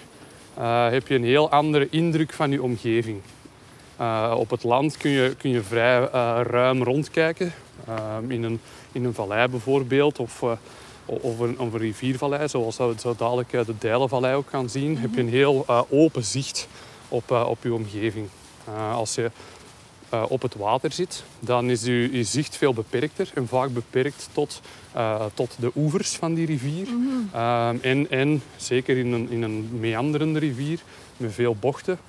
[0.90, 3.22] heb je een heel andere indruk van je omgeving.
[4.02, 7.54] Uh, op het land kun je, kun je vrij uh, ruim rondkijken.
[7.90, 8.60] Uh, in, een,
[8.92, 10.52] in een vallei bijvoorbeeld, of, uh,
[11.06, 14.94] of, een, of een riviervallei, zoals we zo dadelijk de Dijlenvallei ook gaan zien, mm
[14.94, 15.02] -hmm.
[15.02, 16.68] heb je een heel open zicht
[17.08, 18.28] op, op je omgeving.
[18.94, 19.32] Als je
[20.28, 24.62] op het water zit, dan is je, je zicht veel beperkter en vaak beperkt tot,
[24.96, 26.88] uh, tot de oevers van die rivier.
[26.88, 27.30] Mm -hmm.
[27.36, 30.80] uh, en, en zeker in een, in een meanderende rivier
[31.18, 32.00] met veel bochten,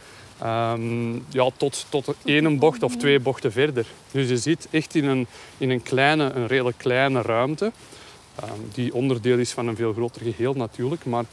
[0.44, 3.87] um, ja, tot, tot één bocht of twee bochten verder.
[4.11, 5.26] Dus je zit echt in een,
[5.59, 7.72] in een, kleine, een redelijk kleine ruimte,
[8.42, 11.24] um, die onderdeel is van een veel groter geheel natuurlijk, maar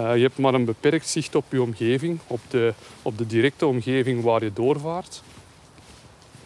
[0.00, 3.66] uh, je hebt maar een beperkt zicht op je omgeving, op de, op de directe
[3.66, 5.22] omgeving waar je doorvaart.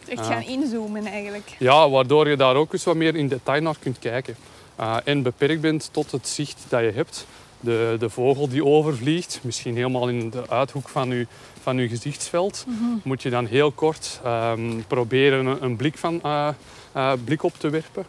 [0.09, 1.57] Echt gaan inzoomen eigenlijk.
[1.59, 4.37] Ja, waardoor je daar ook eens wat meer in detail naar kunt kijken.
[4.81, 7.27] Uh, en beperkt bent tot het zicht dat je hebt.
[7.61, 11.27] De, de vogel die overvliegt, misschien helemaal in de uithoek van je,
[11.63, 12.77] van uw gezichtsveld, Mhm.
[12.77, 13.01] mm -hmm.
[13.05, 16.49] moet je dan heel kort um, proberen een, een blik, van, uh,
[16.97, 18.05] uh, blik op te werpen.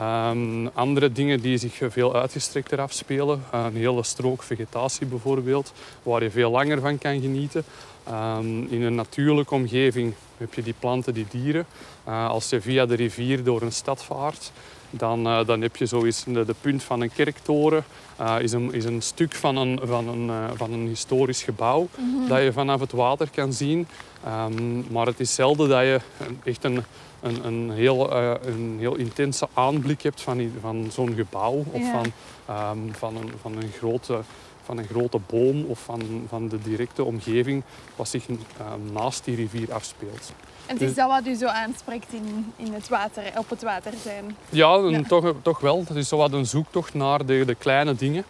[0.00, 6.30] Um, andere dingen die zich veel uitgestrekter afspelen, een hele strook vegetatie bijvoorbeeld, waar je
[6.30, 7.64] veel langer van kan genieten.
[8.08, 11.66] Um, in een natuurlijke omgeving heb je die planten, die dieren.
[12.04, 14.52] Eh, als je via de rivier door een stad vaart,
[14.96, 17.84] dan, eh, dan heb je zoiets de, de punt van een kerktoren.
[18.16, 21.88] eh, is, een, is een stuk van een, van een, eh, van een historisch gebouw
[22.28, 23.86] dat je vanaf het water kan zien.
[24.24, 26.00] Ehm, maar het is zelden dat je
[26.44, 26.82] echt een,
[27.20, 28.12] een, een, heel,
[28.46, 31.90] een heel intense aanblik hebt van, van zo'n gebouw of Ja.
[31.90, 32.12] van,
[32.46, 34.20] ehm, van, een, van, een grote,
[34.64, 37.62] van een grote boom of van, van de directe omgeving
[37.96, 40.32] wat zich ehm, naast die rivier afspeelt.
[40.66, 43.92] En het is dat wat u zo aanspreekt in, in het water, op het water
[44.02, 44.36] zijn.
[44.48, 45.02] Ja.
[45.08, 45.84] Toch, toch wel.
[45.86, 48.24] Het is zo wat een zoektocht naar de, de kleine dingen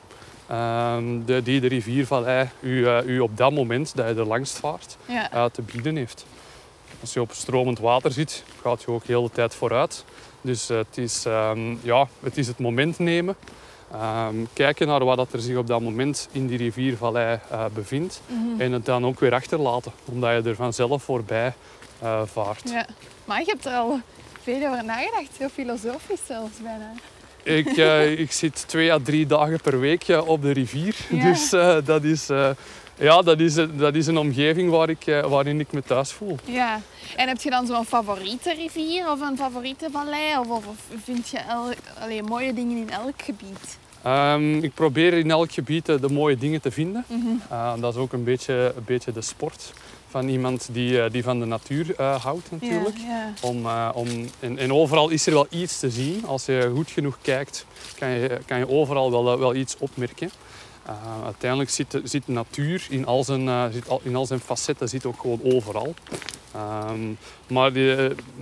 [0.47, 4.57] ehm, de, die de riviervallei u, eh, u op dat moment dat je er langst
[4.59, 5.31] vaart Ja.
[5.33, 6.25] eh, te bieden heeft.
[7.01, 10.05] Als je op stromend water zit, gaat je ook heel de tijd vooruit.
[10.41, 13.37] Dus eh, het, is, ehm, ja, het is het moment nemen.
[14.01, 18.21] Ehm, kijken naar wat dat er zich op dat moment in die riviervallei eh, bevindt.
[18.27, 18.61] Mhm.
[18.61, 21.53] En het dan ook weer achterlaten, omdat je er vanzelf voorbij
[21.99, 22.71] eh, vaart.
[22.71, 22.87] ja.
[23.25, 24.01] Maar je hebt er al
[24.43, 26.93] veel over nagedacht, heel filosofisch zelfs bijna.
[27.43, 30.97] Ik, eh, ik zit twee à drie dagen per week op de rivier.
[31.11, 31.25] Ja.
[31.25, 31.51] Dus
[31.85, 32.27] dat, is,
[32.99, 36.37] ja, dat, is, dat is een omgeving waar ik, waarin ik me thuis voel.
[36.45, 36.81] Ja.
[37.17, 40.39] En heb je dan zo'n favoriete rivier of een favoriete vallei?
[40.39, 43.83] Of, of, of vind je el, allee, mooie dingen in elk gebied?
[44.05, 47.05] Ehm, ik probeer in elk gebied eh, de mooie dingen te vinden.
[47.09, 47.27] Mhm.
[47.51, 49.73] Eh, dat is ook een beetje, een beetje de sport
[50.09, 52.97] van iemand die, eh, die van de natuur houdt natuurlijk.
[53.41, 54.09] Om, om,
[54.41, 56.27] en, en overal is er wel iets te zien.
[56.27, 57.67] Als je goed genoeg kijkt,
[57.99, 60.31] kan je, kan je overal wel, wel iets opmerken.
[61.25, 65.21] Uiteindelijk zit zit natuur in al, zijn, zit al, in al zijn facetten zit ook
[65.21, 65.95] gewoon overal.
[66.55, 67.13] Ehm,
[67.47, 67.95] maar die,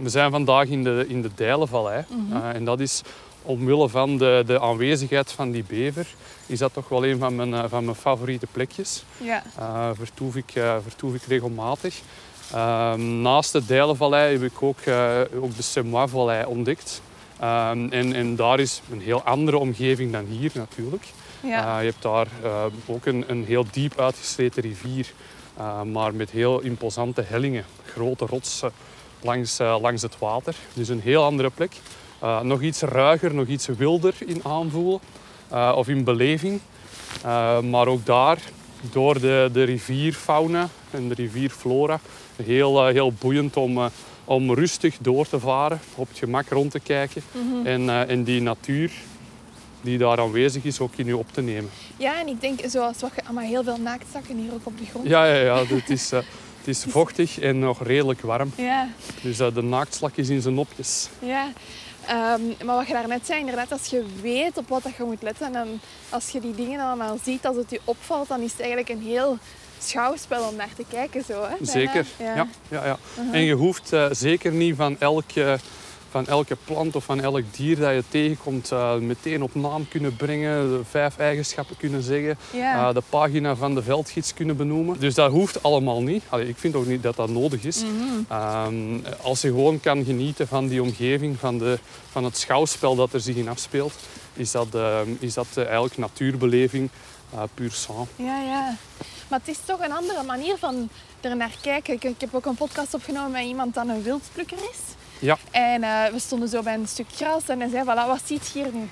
[0.02, 2.04] we zijn vandaag in de, in de Dijlenvallei.
[2.32, 3.02] Eh, en dat is
[3.42, 6.06] omwille van de, de aanwezigheid van die bever,
[6.46, 9.04] is dat toch wel een van mijn, eh, van mijn favoriete plekjes.
[9.16, 9.42] ja.
[9.58, 10.52] Eh, vertoef, ik,
[10.82, 12.00] vertoef ik regelmatig.
[12.52, 14.78] Ehm, naast de Dijlenvallei heb ik ook,
[15.40, 17.02] ook de Semois-vallei ontdekt.
[17.40, 21.04] Ehm, en, en daar is een heel andere omgeving dan hier natuurlijk.
[21.40, 21.80] ja.
[21.80, 22.26] Je hebt daar
[22.86, 25.12] ook een, een heel diep uitgesleten rivier,
[25.92, 28.72] maar met heel imposante hellingen, grote rotsen
[29.20, 30.54] langs, langs het water.
[30.74, 31.72] Dus een heel andere plek.
[32.22, 35.00] Eh, nog iets ruiger, nog iets wilder in aanvoelen
[35.48, 36.60] eh, of in beleving.
[37.24, 38.38] Eh, maar ook daar,
[38.92, 42.00] door de, de rivierfauna en de rivierflora,
[42.42, 43.78] heel, heel boeiend om,
[44.24, 47.66] om rustig door te varen, op het gemak rond te kijken Mhm.
[47.66, 48.92] en, en die natuur
[49.80, 51.70] die daar aanwezig is ook in u op te nemen.
[51.96, 54.84] ja, en ik denk zoals wat je allemaal heel veel naaktzakken hier ook op de
[54.90, 55.06] grond.
[55.08, 56.24] Ja, ja, ja het, is, het
[56.64, 58.52] is vochtig en nog redelijk warm.
[58.56, 58.88] Ja,
[59.22, 61.08] Dus de naaktslak is in zijn nopjes.
[61.18, 61.52] ja.
[62.06, 65.22] Ehm, maar wat je daarnet zei, inderdaad, als je weet op wat dat je moet
[65.22, 68.60] letten en als je die dingen allemaal ziet, als het je opvalt, dan is het
[68.60, 69.38] eigenlijk een heel
[69.78, 71.24] schouwspel om naar te kijken.
[71.24, 71.66] Zo, hè?
[71.66, 72.06] Zeker.
[72.18, 72.34] Ja.
[72.34, 72.46] Ja.
[72.68, 72.98] Ja, ja.
[73.32, 75.58] En je hoeft eh, zeker niet van elke,
[76.12, 80.16] van elke plant of van elk dier dat je tegenkomt eh, meteen op naam kunnen
[80.16, 85.00] brengen, de vijf eigenschappen kunnen zeggen, eh, de pagina van de veldgids kunnen benoemen.
[85.00, 86.22] Dus dat hoeft allemaal niet.
[86.28, 87.82] Allee, ik vind ook niet dat dat nodig is.
[87.82, 87.92] Mhm.
[88.28, 88.74] Ehm,
[89.22, 91.78] als je gewoon kan genieten van die omgeving, van, de,
[92.10, 93.94] van het schouwspel dat er zich in afspeelt,
[94.34, 96.88] is dat, ehm, is dat eh, eigenlijk natuurbeleving
[97.54, 98.06] puur sang.
[98.16, 98.76] Ja, ja.
[99.28, 100.88] Maar het is toch een andere manier van
[101.20, 101.94] er naar kijken.
[101.94, 104.78] Ik, ik heb ook een podcast opgenomen met iemand dat een wildplukker is.
[105.22, 105.38] Ja.
[105.50, 108.44] En eh, we stonden zo bij een stuk gras en hij zei, voilà, wat ziet
[108.44, 108.88] hier nu?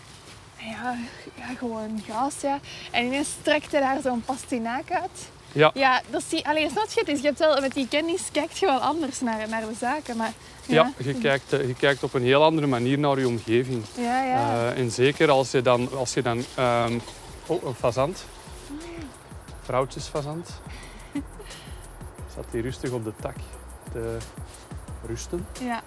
[0.56, 0.96] Ja,
[1.34, 2.58] ja, gewoon gras, ja.
[2.90, 5.28] En ineens trekt hij daar zo'n pastinaak uit.
[5.52, 7.04] Ja, Ja, dat zie Allee, snap je?
[7.04, 10.16] Dus je hebt wel, met die kennis kijkt je wel anders naar, naar de zaken.
[10.16, 10.32] Maar,
[10.66, 10.92] ja.
[10.96, 13.84] je, kijkt, eh, je kijkt op een heel andere manier naar je omgeving.
[13.96, 14.52] Ja, ja.
[14.52, 16.98] Eh, en zeker als je dan, als je dan ehm,
[17.46, 18.24] oh, een fazant,
[19.62, 20.60] vrouwtjesfazant,
[22.34, 23.36] zat hier rustig op de tak
[23.92, 24.16] te
[25.06, 25.82] rusten, ja.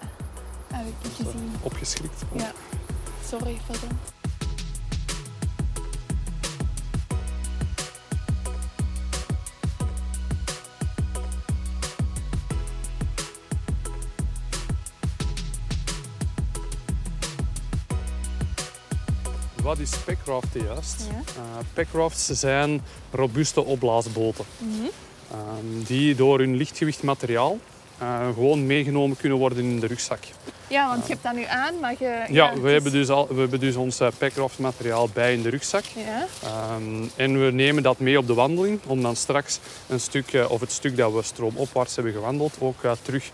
[0.76, 1.52] Heb ik niet gezien.
[1.60, 2.22] opgeschrikt.
[2.36, 2.52] Ja.
[3.28, 3.88] Sorry, pardon.
[19.62, 21.06] Wat is packraften juist?
[21.10, 21.42] Ja.
[21.74, 24.44] Packrafts zijn robuuste opblaasboten.
[24.58, 24.72] Mhm.
[25.30, 27.58] Ehm, die door hun lichtgewicht materiaal
[27.98, 30.20] eh, gewoon meegenomen kunnen worden in de rugzak.
[30.74, 32.24] Ja, want je hebt dat nu aan, maar je...
[32.28, 35.42] Ja, we, is- hebben dus al, we hebben dus ons eh, packraft materiaal bij in
[35.42, 35.84] de rugzak.
[35.84, 36.26] Ja.
[36.42, 39.58] Ehm, en we nemen dat mee op de wandeling om dan straks
[39.88, 43.30] een stuk, eh, of het stuk dat we stroomopwaarts hebben gewandeld, ook eh, terug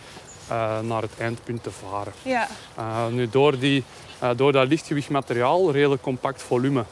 [0.81, 2.13] naar het eindpunt te varen.
[2.21, 2.47] Ja.
[3.11, 3.83] Nu, door, die,
[4.35, 6.83] door dat lichtgewicht materiaal, redelijk compact volume,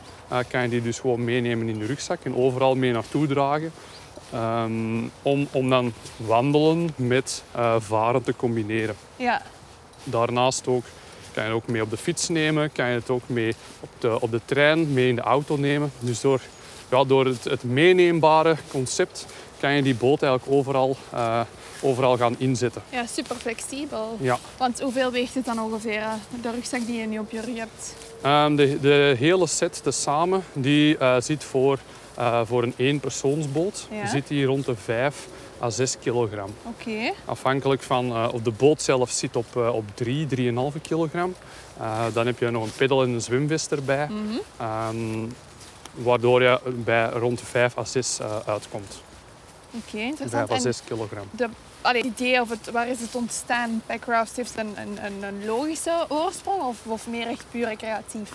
[0.48, 3.72] kan je die dus gewoon meenemen in de rugzak en overal mee naartoe dragen.
[4.34, 7.44] Ehm, om, om dan wandelen met
[7.80, 8.96] varen te combineren.
[9.16, 9.42] Ja.
[10.10, 10.84] Daarnaast ook
[11.34, 13.90] kan je het ook mee op de fiets nemen, kan je het ook mee op
[14.00, 15.92] de, op de trein, mee in de auto nemen.
[16.00, 16.42] Dus door,
[16.92, 19.26] ja, door het, het meeneembare concept
[19.60, 21.42] kan je die boot eigenlijk overal, eh,
[21.82, 22.82] overal gaan inzetten.
[22.90, 24.18] Ja, super flexibel.
[24.22, 24.38] Ja.
[24.58, 27.58] Want hoeveel weegt het dan ongeveer, eh, de rugzak die je nu op je rug
[27.58, 27.96] hebt?
[28.22, 31.80] Ehm, de, de hele set tezamen die, eh, zit voor,
[32.16, 34.08] eh, voor een eenpersoonsboot Ja.
[34.08, 35.28] zit die rond de 5
[35.62, 36.54] à 6 kilogram.
[36.64, 37.14] Oké.
[37.26, 41.36] Afhankelijk van, eh, of de boot zelf zit op, eh, op 3, 3,5 kilogram.
[41.80, 44.08] Eh, dan heb je nog een peddel en een zwemvest erbij.
[44.08, 44.18] Mhm.
[44.58, 45.28] Ehm,
[45.94, 49.02] waardoor je bij rond de 5 à 6 eh, uitkomt.
[49.72, 50.52] Oké, 5 interessant.
[50.52, 51.26] à En 6 kilogram.
[51.32, 51.48] de,
[51.82, 53.82] allee, het idee of het, waar is het ontstaan?
[53.86, 58.32] Packraft heeft een, een, een, logische oorsprong of, of meer echt puur recreatief?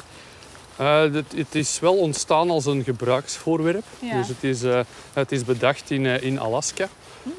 [0.76, 3.84] Eh, het, het is wel ontstaan als een gebruiksvoorwerp.
[3.98, 4.16] Ja.
[4.16, 4.80] Dus het is, eh,
[5.12, 6.88] het is bedacht in, eh, in Alaska.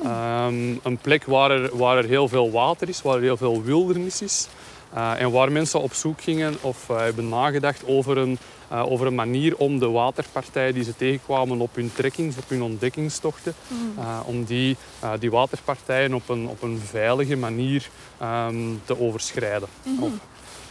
[0.04, 3.64] Ehm, een plek waar er, waar er heel veel water is, waar er heel veel
[3.64, 4.48] wildernis is.
[4.94, 9.08] Eh, en waar mensen op zoek gingen of eh, hebben nagedacht over een, eh, over
[9.08, 13.54] een manier om de waterpartijen die ze tegenkwamen op hun trekkings, op hun ontdekkingstochten,
[13.98, 14.78] eh, om die,
[15.20, 19.68] die waterpartijen op een, op een veilige manier ehm, te overschrijden.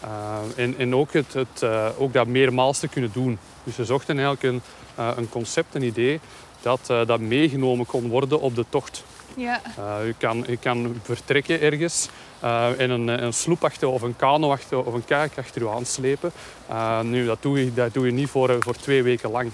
[0.00, 1.64] Eh, en, en ook, het, het,
[1.98, 3.38] ook dat meermaals te kunnen doen.
[3.64, 4.62] Dus we zochten eigenlijk een,
[5.16, 6.20] een concept, een idee,
[6.64, 9.04] dat, eh, dat meegenomen kon worden op de tocht.
[9.36, 9.60] Ja.
[9.78, 12.08] Uh, je, kan, je kan vertrekken ergens
[12.44, 15.68] eh, en een, een sloep achter of een kano achter of een kajak achter je
[15.68, 16.32] aanslepen.
[16.70, 19.50] Uh, nu, dat doe je, dat doe je niet voor, eh, voor twee weken lang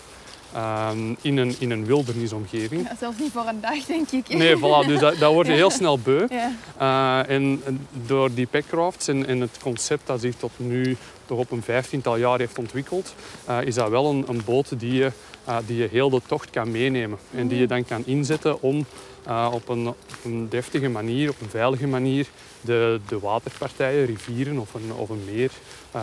[0.55, 2.83] uh, in, een, in een wildernisomgeving.
[2.89, 4.29] ja, zelfs niet voor een dag, denk ik.
[4.29, 6.27] Nee, voilà, dus dat, dat word je heel snel beu.
[6.29, 6.53] Ja.
[6.81, 10.97] Uh, en en door die packrafts en, en het concept dat zich tot nu
[11.31, 13.15] toch op een vijftiental jaar heeft ontwikkeld,
[13.49, 15.13] uh, is dat wel een, een boot die je,
[15.49, 17.19] uh, die je heel de tocht kan meenemen.
[17.35, 18.87] En die je dan kan inzetten om
[19.29, 22.27] uh, op, een, op een deftige manier, op een veilige manier,
[22.61, 25.51] de, de waterpartijen, rivieren of een, of een meer,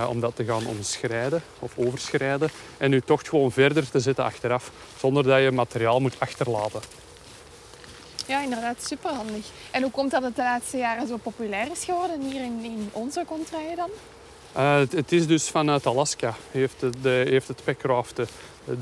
[0.09, 2.49] om dat te gaan omschrijden of overschrijden.
[2.77, 6.81] En je tocht gewoon verder te zetten achteraf, zonder dat je materiaal moet achterlaten.
[8.27, 9.45] Ja, inderdaad, superhandig.
[9.71, 12.89] En hoe komt dat het de laatste jaren zo populair is geworden hier in, in
[12.91, 13.89] onze contraien dan?
[14.57, 18.27] Uh, het, het, is dus vanuit Alaska heeft, de, de, heeft het packraft de,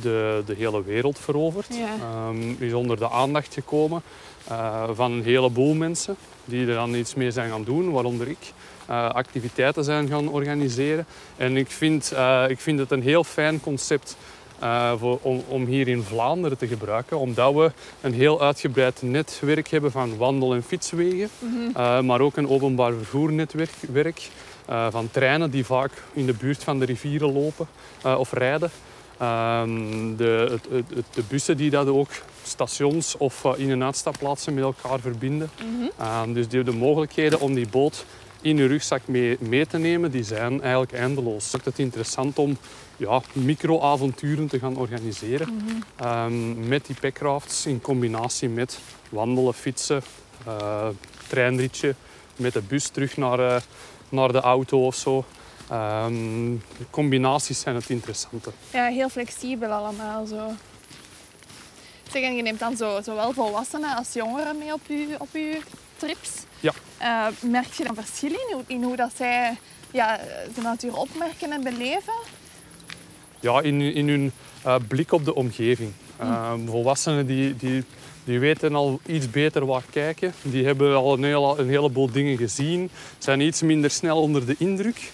[0.02, 1.68] de, de, hele wereld veroverd.
[1.70, 2.28] Ja.
[2.30, 4.02] Um, is onder de aandacht gekomen
[4.52, 8.54] uh, van een heleboel mensen die er dan iets mee zijn gaan doen, waaronder ik.
[8.90, 11.06] Uh, activiteiten zijn gaan organiseren.
[11.38, 12.14] En ik vind,
[12.48, 14.18] ik vind het een heel fijn concept
[14.64, 17.20] uh, voor, om, om, hier in Vlaanderen te gebruiken.
[17.20, 21.30] Omdat we een heel uitgebreid netwerk hebben van wandel- en fietswegen.
[21.40, 21.54] Mhm.
[21.54, 21.82] Mm -hmm.
[21.82, 24.30] uh, maar ook een openbaar vervoernetwerk werk,
[24.70, 27.68] uh, van treinen die vaak in de buurt van de rivieren lopen
[28.18, 28.72] of rijden.
[29.18, 32.10] De, het, het, de, bussen die dat ook
[32.44, 35.50] stations of in- en uitstapplaatsen met elkaar verbinden.
[35.58, 35.68] Mhm.
[35.68, 36.34] Mm -hmm.
[36.34, 38.06] dus die, de mogelijkheden om die boot
[38.46, 41.52] in je rugzak mee, mee te nemen, die zijn eigenlijk eindeloos.
[41.52, 42.58] Het is interessant om
[42.98, 45.48] ja, micro-avonturen te gaan organiseren.
[45.48, 45.64] Mhm.
[45.64, 46.58] Mm -hmm.
[46.58, 50.02] um, met die packrafts in combinatie met wandelen, fietsen,
[50.48, 50.88] uh,
[51.28, 51.96] treinritje,
[52.36, 53.56] met de bus terug naar, uh,
[54.10, 55.26] naar de auto of zo.
[55.72, 58.52] Um, de combinaties zijn het interessante.
[58.72, 60.52] Ja, heel flexibel allemaal zo.
[62.12, 65.60] Zeg, en je neemt dan zo, zowel volwassenen als jongeren mee op je, op je
[65.98, 66.32] trips.
[66.60, 66.74] Ja.
[67.02, 69.58] Uh, merk je dan verschil in, hoe, in hoe dat zij
[69.92, 70.20] ja,
[70.56, 72.14] de natuur opmerken en beleven?
[73.40, 74.32] Ja, in, in hun
[74.66, 75.92] uh, blik op de omgeving.
[76.22, 77.84] Uh, volwassenen die, die,
[78.26, 80.34] die weten al iets beter waar kijken.
[80.42, 82.90] Die hebben al een, hele, een heleboel dingen gezien.
[83.18, 85.12] Zijn iets minder snel onder de indruk.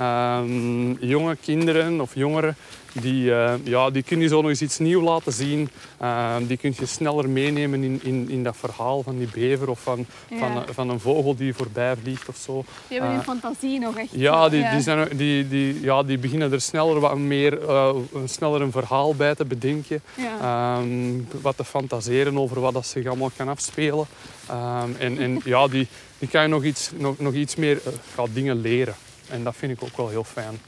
[0.00, 2.56] Um, jonge kinderen of jongeren,
[3.00, 5.68] die, uh, ja, die kun je zo nog eens iets nieuws laten zien.
[6.02, 9.80] Uh, die kun je sneller meenemen in, in, in dat verhaal van die bever of
[9.80, 10.38] van, ja.
[10.38, 12.64] van, van, een vogel die voorbij vliegt of zo.
[12.88, 14.08] Die hebben hun fantasie nog echt.
[14.12, 14.70] Ja, die, ja.
[14.70, 17.58] Die, zijn, die, die, ja, die beginnen er sneller wat meer,
[18.24, 20.02] sneller een verhaal bij te bedenken.
[20.14, 20.78] Ja.
[20.78, 24.06] Um, wat te fantaseren over wat dat zich allemaal kan afspelen.
[24.50, 27.80] Um, en en ja, die, die kan je nog iets, nog, nog iets meer
[28.32, 28.94] dingen leren.
[29.28, 30.58] En dat vind ik ook wel heel fijn.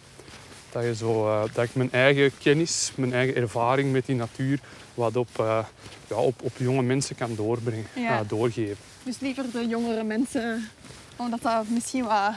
[0.76, 4.60] Dat, je zo, uh, dat ik mijn eigen kennis, mijn eigen ervaring met die natuur
[4.94, 5.64] wat op, uh,
[6.08, 8.20] ja, op, op jonge mensen kan doorbrengen, ja.
[8.20, 8.76] uh, doorgeven.
[9.02, 10.68] Dus liever de jongere mensen,
[11.16, 12.32] omdat dat misschien wat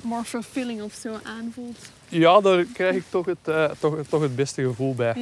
[0.00, 1.78] more fulfilling of zo aanvoelt.
[2.10, 3.38] Ja, daar krijg ik toch het,
[3.78, 5.14] toch, toch het beste gevoel bij.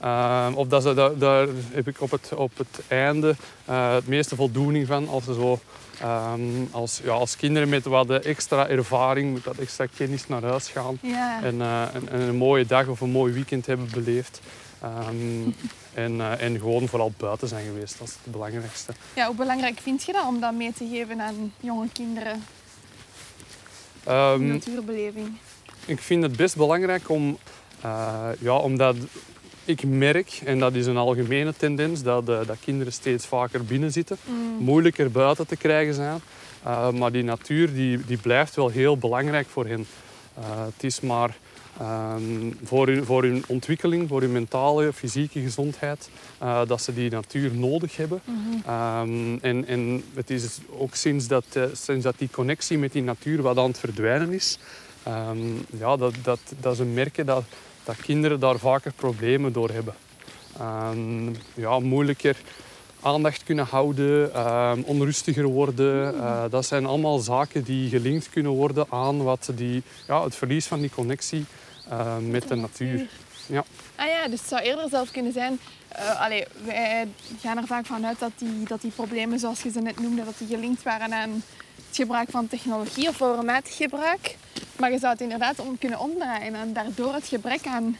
[0.00, 0.50] Ja.
[0.54, 4.86] of dat ze, daar, daar heb ik op het, op het einde het meeste voldoening
[4.86, 5.58] van als ze zo
[6.02, 10.68] Um, als, ja, als kinderen met wat extra ervaring, met wat extra kennis naar huis
[10.68, 10.98] gaan.
[11.42, 14.40] En, en, en, een mooie dag of een mooi weekend hebben beleefd.
[15.10, 15.54] Um,
[15.94, 18.92] En, eh, en gewoon vooral buiten zijn geweest, dat is het belangrijkste.
[19.14, 22.44] Ja, hoe belangrijk vind je dat om dat mee te geven aan jonge kinderen,
[24.04, 25.36] Ehm, natuurbeleving?
[25.86, 27.38] Ik vind het best belangrijk om,
[27.80, 28.96] eh, ja, omdat
[29.64, 33.92] ik merk, en dat is een algemene tendens, dat, eh, dat kinderen steeds vaker binnen
[33.92, 34.64] zitten, Mm.
[34.64, 36.20] moeilijker buiten te krijgen zijn.
[36.66, 39.86] Uh, maar die natuur die, die blijft wel heel belangrijk voor hen.
[40.74, 41.36] Het is maar
[41.78, 46.08] ehm, voor, hun, voor hun ontwikkeling, voor hun mentale, fysieke gezondheid,
[46.66, 48.20] dat ze die natuur nodig hebben.
[48.68, 53.02] Um, en, en het is ook sinds dat, eh, sinds dat die connectie met die
[53.02, 54.58] natuur wat aan het verdwijnen is,
[55.08, 57.44] um, ja, dat, dat, dat ze merken dat,
[57.84, 59.94] dat kinderen daar vaker problemen door hebben.
[60.60, 62.36] Um, ja, moeilijker
[63.00, 66.14] aandacht kunnen houden, uh, onrustiger worden.
[66.14, 70.66] Uh, dat zijn allemaal zaken die gelinkt kunnen worden aan wat die, ja, het verlies
[70.66, 71.44] van die connectie
[71.92, 73.06] uh, met de natuur.
[73.46, 73.64] Ja.
[73.96, 75.58] Ah ja, dus het zou eerder zelf kunnen zijn...
[75.98, 77.08] Uh, allee, wij
[77.40, 80.38] gaan er vaak vanuit dat die, dat die problemen, zoals je ze net noemde, dat
[80.38, 81.42] die gelinkt waren aan
[81.86, 84.36] het gebruik van technologie of overmatig gebruik.
[84.78, 87.96] Maar je zou het inderdaad om kunnen omdraaien en daardoor het gebrek aan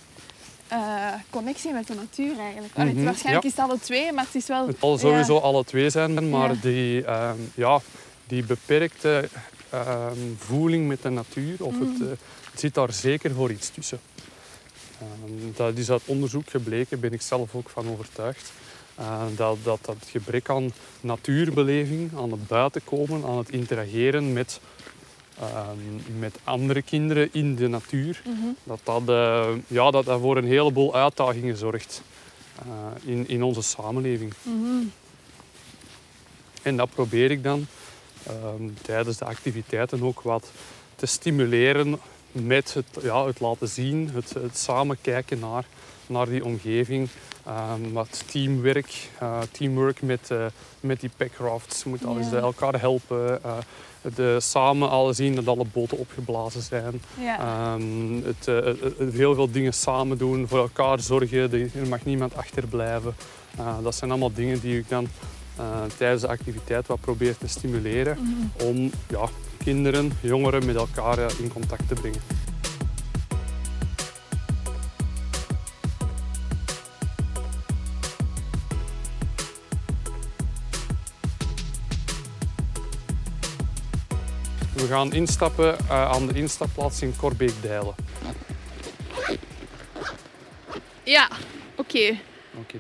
[0.73, 2.75] uh, connectie met de natuur eigenlijk.
[2.75, 3.51] Allee, Mm -hmm, waarschijnlijk ja.
[3.51, 4.67] is het alle twee, maar het is wel...
[4.67, 5.41] Het zal sowieso ja.
[5.41, 6.59] alle twee zijn, maar Ja.
[6.61, 7.81] die, uh, ja,
[8.27, 9.29] die beperkte
[9.75, 10.07] uh,
[10.39, 11.81] voeling met de natuur, of Mm.
[11.93, 12.09] het, uh,
[12.51, 14.01] het zit daar zeker voor iets tussen.
[15.01, 18.53] Ehm, dat is uit onderzoek gebleken, ben ik zelf ook van overtuigd.
[19.01, 24.61] Uh, dat, dat dat gebrek aan natuurbeleving, aan het buiten komen, aan het interageren met,
[25.41, 25.69] uh,
[26.19, 28.57] met andere kinderen in de natuur, Mm -hmm.
[28.65, 32.03] dat, dat, uh, ja, dat dat voor een heleboel uitdagingen zorgt
[32.67, 34.33] uh, in, in onze samenleving.
[34.43, 34.93] Mm -hmm.
[36.63, 37.67] En dat probeer ik dan
[38.29, 40.51] um, tijdens de activiteiten ook wat
[40.97, 42.01] te stimuleren
[42.33, 45.65] met het, ja, het laten zien, het, het samen kijken naar,
[46.07, 47.09] naar die omgeving.
[47.49, 50.31] Um, wat teamwerk, uh, teamwork met,
[50.81, 51.85] met die packrafts.
[51.85, 52.37] moet alles Ja.
[52.37, 53.41] elkaar helpen.
[54.15, 57.03] De, samen al zien dat alle boten opgeblazen zijn.
[57.21, 57.75] Ja.
[57.75, 58.47] Um, het,
[59.15, 61.53] heel veel dingen samen doen, voor elkaar zorgen.
[61.53, 63.15] Er mag niemand achterblijven.
[63.59, 65.09] Uh, dat zijn allemaal dingen die ik dan
[65.59, 65.65] uh,
[65.97, 68.17] tijdens de activiteit wat probeer te stimuleren.
[68.21, 68.67] Mm -hmm.
[68.67, 69.29] Om ja,
[69.65, 72.21] kinderen, jongeren met elkaar in contact te brengen.
[84.95, 87.95] Gaan instappen uh, aan de instapplaats in Korbeek-Dijlen.
[91.03, 91.29] Ja,
[91.77, 92.19] oké.
[92.59, 92.79] Oké,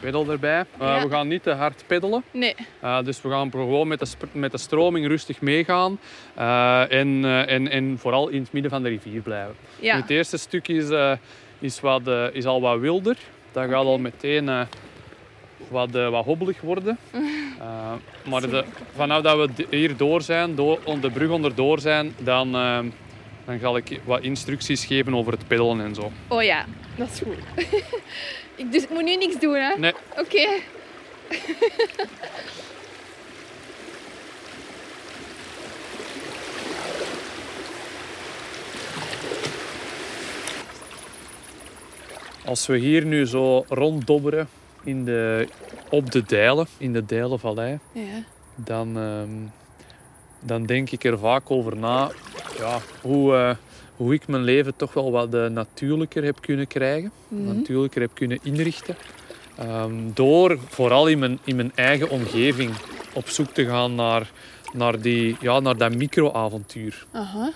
[0.00, 0.58] peddel erbij.
[0.58, 1.02] Uh, ja.
[1.02, 2.24] We gaan niet te hard peddelen.
[2.30, 2.54] Nee.
[2.82, 5.98] Uh, dus we gaan gewoon met de, met de stroming rustig meegaan.
[6.38, 9.54] Uh, en, en, en vooral in het midden van de rivier blijven.
[9.80, 9.96] Ja.
[9.96, 10.88] Het eerste stuk is,
[11.58, 13.16] is, wat, is al wat wilder.
[13.52, 14.66] Dat gaat al meteen
[15.68, 16.98] wat, wat hobbelig worden.
[17.60, 17.92] Uh,
[18.30, 22.78] maar de, vanaf dat we hier door zijn, door, de brug onderdoor zijn, dan, uh,
[23.44, 26.12] dan ga ik wat instructies geven over het peddelen en zo.
[26.28, 26.64] Oh ja,
[26.96, 27.66] dat is goed.
[28.56, 29.78] ik, dus ik moet nu niks doen, hè?
[29.78, 29.92] Nee.
[30.10, 30.20] Oké.
[30.20, 30.62] Okay.
[42.44, 44.48] Als we hier nu zo ronddobberen
[44.84, 45.48] in de,
[45.90, 48.02] op de Dijlen, in de Dijlenvallei, ja.
[48.54, 49.52] dan, um,
[50.40, 52.10] dan denk ik er vaak over na
[52.58, 53.50] ja, hoe, uh,
[53.96, 57.40] hoe ik mijn leven toch wel wat uh, natuurlijker heb kunnen krijgen, Mhm.
[57.40, 57.56] mm -hmm.
[57.56, 58.96] natuurlijker heb kunnen inrichten.
[59.62, 62.70] Um, door vooral in mijn, in mijn eigen omgeving
[63.14, 64.30] op zoek te gaan naar,
[64.72, 67.06] naar, die, ja, naar dat micro-avontuur.
[67.12, 67.46] -huh.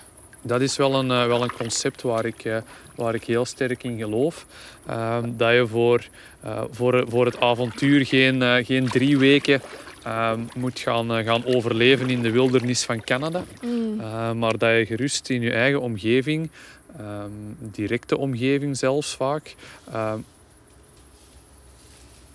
[0.45, 2.57] Dat is wel een, uh, wel een concept waar ik, uh,
[2.95, 4.45] waar ik heel sterk in geloof.
[4.89, 6.07] Uh, dat je voor,
[6.71, 9.61] voor, voor het avontuur geen, geen drie weken
[10.55, 13.43] moet gaan, gaan overleven in de wildernis van Canada.
[13.61, 13.97] Mm.
[14.37, 16.49] maar dat je gerust in je eigen omgeving,
[16.99, 19.55] um, directe omgeving zelfs vaak.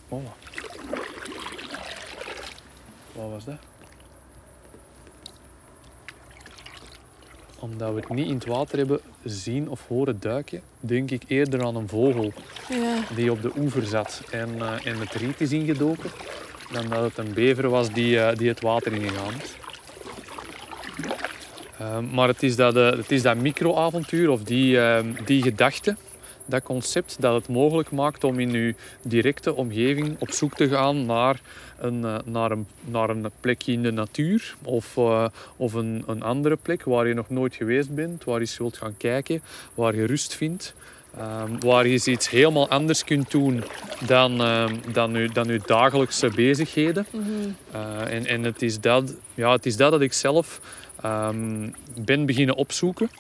[0.09, 0.25] oh.
[3.13, 3.68] Wat was dat?
[7.59, 11.65] Omdat we het niet in het water hebben zien of horen duiken, denk ik eerder
[11.65, 12.33] aan een vogel
[12.69, 12.97] ja.
[13.15, 16.11] die op de oever zat en, uh, en het riet is ingedoken,
[16.73, 19.57] dan dat het een bever was die, uh, die het water ingegaan is.
[21.81, 24.79] Uh, maar het is dat, het is dat micro-avontuur of die,
[25.25, 25.97] die gedachte,
[26.49, 28.73] dat concept, dat het mogelijk maakt om in uw
[29.03, 31.41] directe omgeving op zoek te gaan naar
[31.79, 35.27] een, naar een, naar een plekje in de natuur of, uh,
[35.57, 38.77] of een, een andere plek waar je nog nooit geweest bent, waar je eens wilt
[38.77, 39.43] gaan kijken,
[39.75, 40.75] waar je rust vindt.
[41.19, 43.65] Ehm, waar je iets helemaal anders kunt doen
[44.07, 47.07] dan, ehm, dan, je, dan je dagelijkse bezigheden.
[47.71, 50.61] Eh, en en het, is dat, ja, het is dat dat ik zelf
[51.03, 51.69] ehm,
[52.01, 53.11] ben beginnen opzoeken.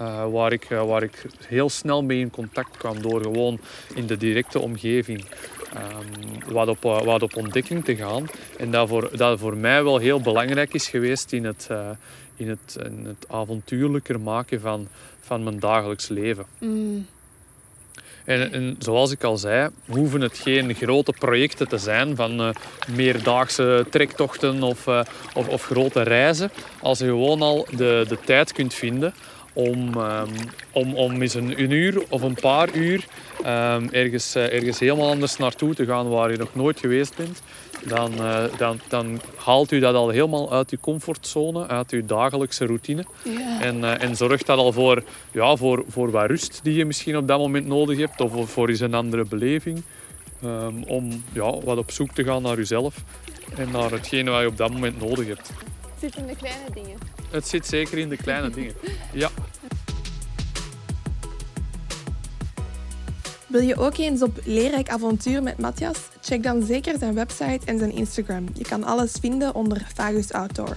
[0.00, 3.60] Uh, waar, ik, uh, waar ik heel snel mee in contact kwam door gewoon
[3.94, 5.24] in de directe omgeving
[5.74, 8.26] um, wat, op, uh, wat op ontdekking te gaan.
[8.58, 11.68] En dat voor, dat voor mij wel heel belangrijk is geweest in het,
[12.36, 14.88] in het, in het avontuurlijker maken van,
[15.20, 16.44] van mijn dagelijks leven.
[16.58, 17.06] Mm.
[18.28, 22.50] En, en, zoals ik al zei, hoeven het geen grote projecten te zijn van uh,
[22.94, 25.00] meerdaagse trektochten of, uh,
[25.34, 26.50] of, of, grote reizen.
[26.80, 29.14] Als je gewoon al de, de tijd kunt vinden
[29.58, 30.28] om, um,
[30.72, 33.06] om, om eens een, een, uur of een paar uur
[33.40, 37.42] um, ergens, uh, ergens helemaal anders naartoe te gaan waar je nog nooit geweest bent,
[37.86, 42.66] dan, uh, dan, dan haalt u dat al helemaal uit uw comfortzone, uit uw dagelijkse
[42.66, 43.04] routine.
[43.60, 47.16] En, uh, en zorgt dat al voor, ja, voor, voor wat rust die je misschien
[47.16, 49.82] op dat moment nodig hebt, of voor eens een andere beleving.
[50.44, 52.94] Um, om ja, wat op zoek te gaan naar uzelf
[53.56, 55.50] en naar hetgene wat je op dat moment nodig hebt.
[56.00, 56.98] Het zit in de kleine dingen.
[57.30, 58.74] Het zit zeker in de kleine dingen.
[59.12, 59.30] Ja.
[63.46, 65.98] Wil je ook eens op leerrijk avontuur met Matthias?
[66.20, 68.46] Check dan zeker zijn website en zijn Instagram.
[68.54, 70.76] Je kan alles vinden onder Fagus Outdoor.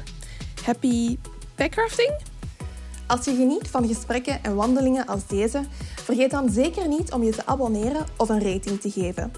[0.63, 1.17] Happy
[1.55, 2.19] backcrafting?
[3.07, 5.63] Als je geniet van gesprekken en wandelingen als deze,
[5.95, 9.32] vergeet dan zeker niet om je te abonneren of een rating te geven.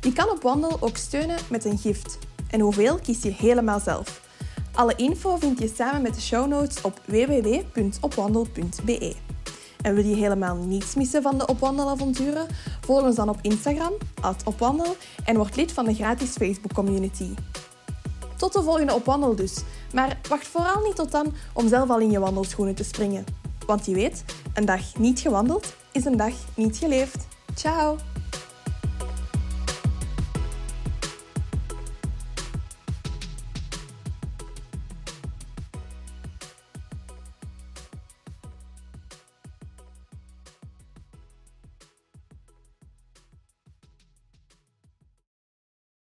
[0.00, 2.18] Je kan op Wandel ook steunen met een gift.
[2.50, 4.21] En hoeveel kies je helemaal zelf.
[4.74, 9.14] Alle info vind je samen met de show notes op www.opwandel.be.
[9.82, 12.46] En wil je helemaal niets missen van de Opwandelavonturen?
[12.80, 13.92] Volg ons dan op Instagram,
[14.44, 17.34] opwandel, en word lid van de gratis Facebook community.
[18.36, 19.62] Tot de volgende Opwandel dus.
[19.92, 23.24] Maar wacht vooral niet tot dan om zelf al in je wandelschoenen te springen.
[23.66, 27.26] Want je weet, een dag niet gewandeld is een dag niet geleefd.
[27.54, 28.11] Ciao!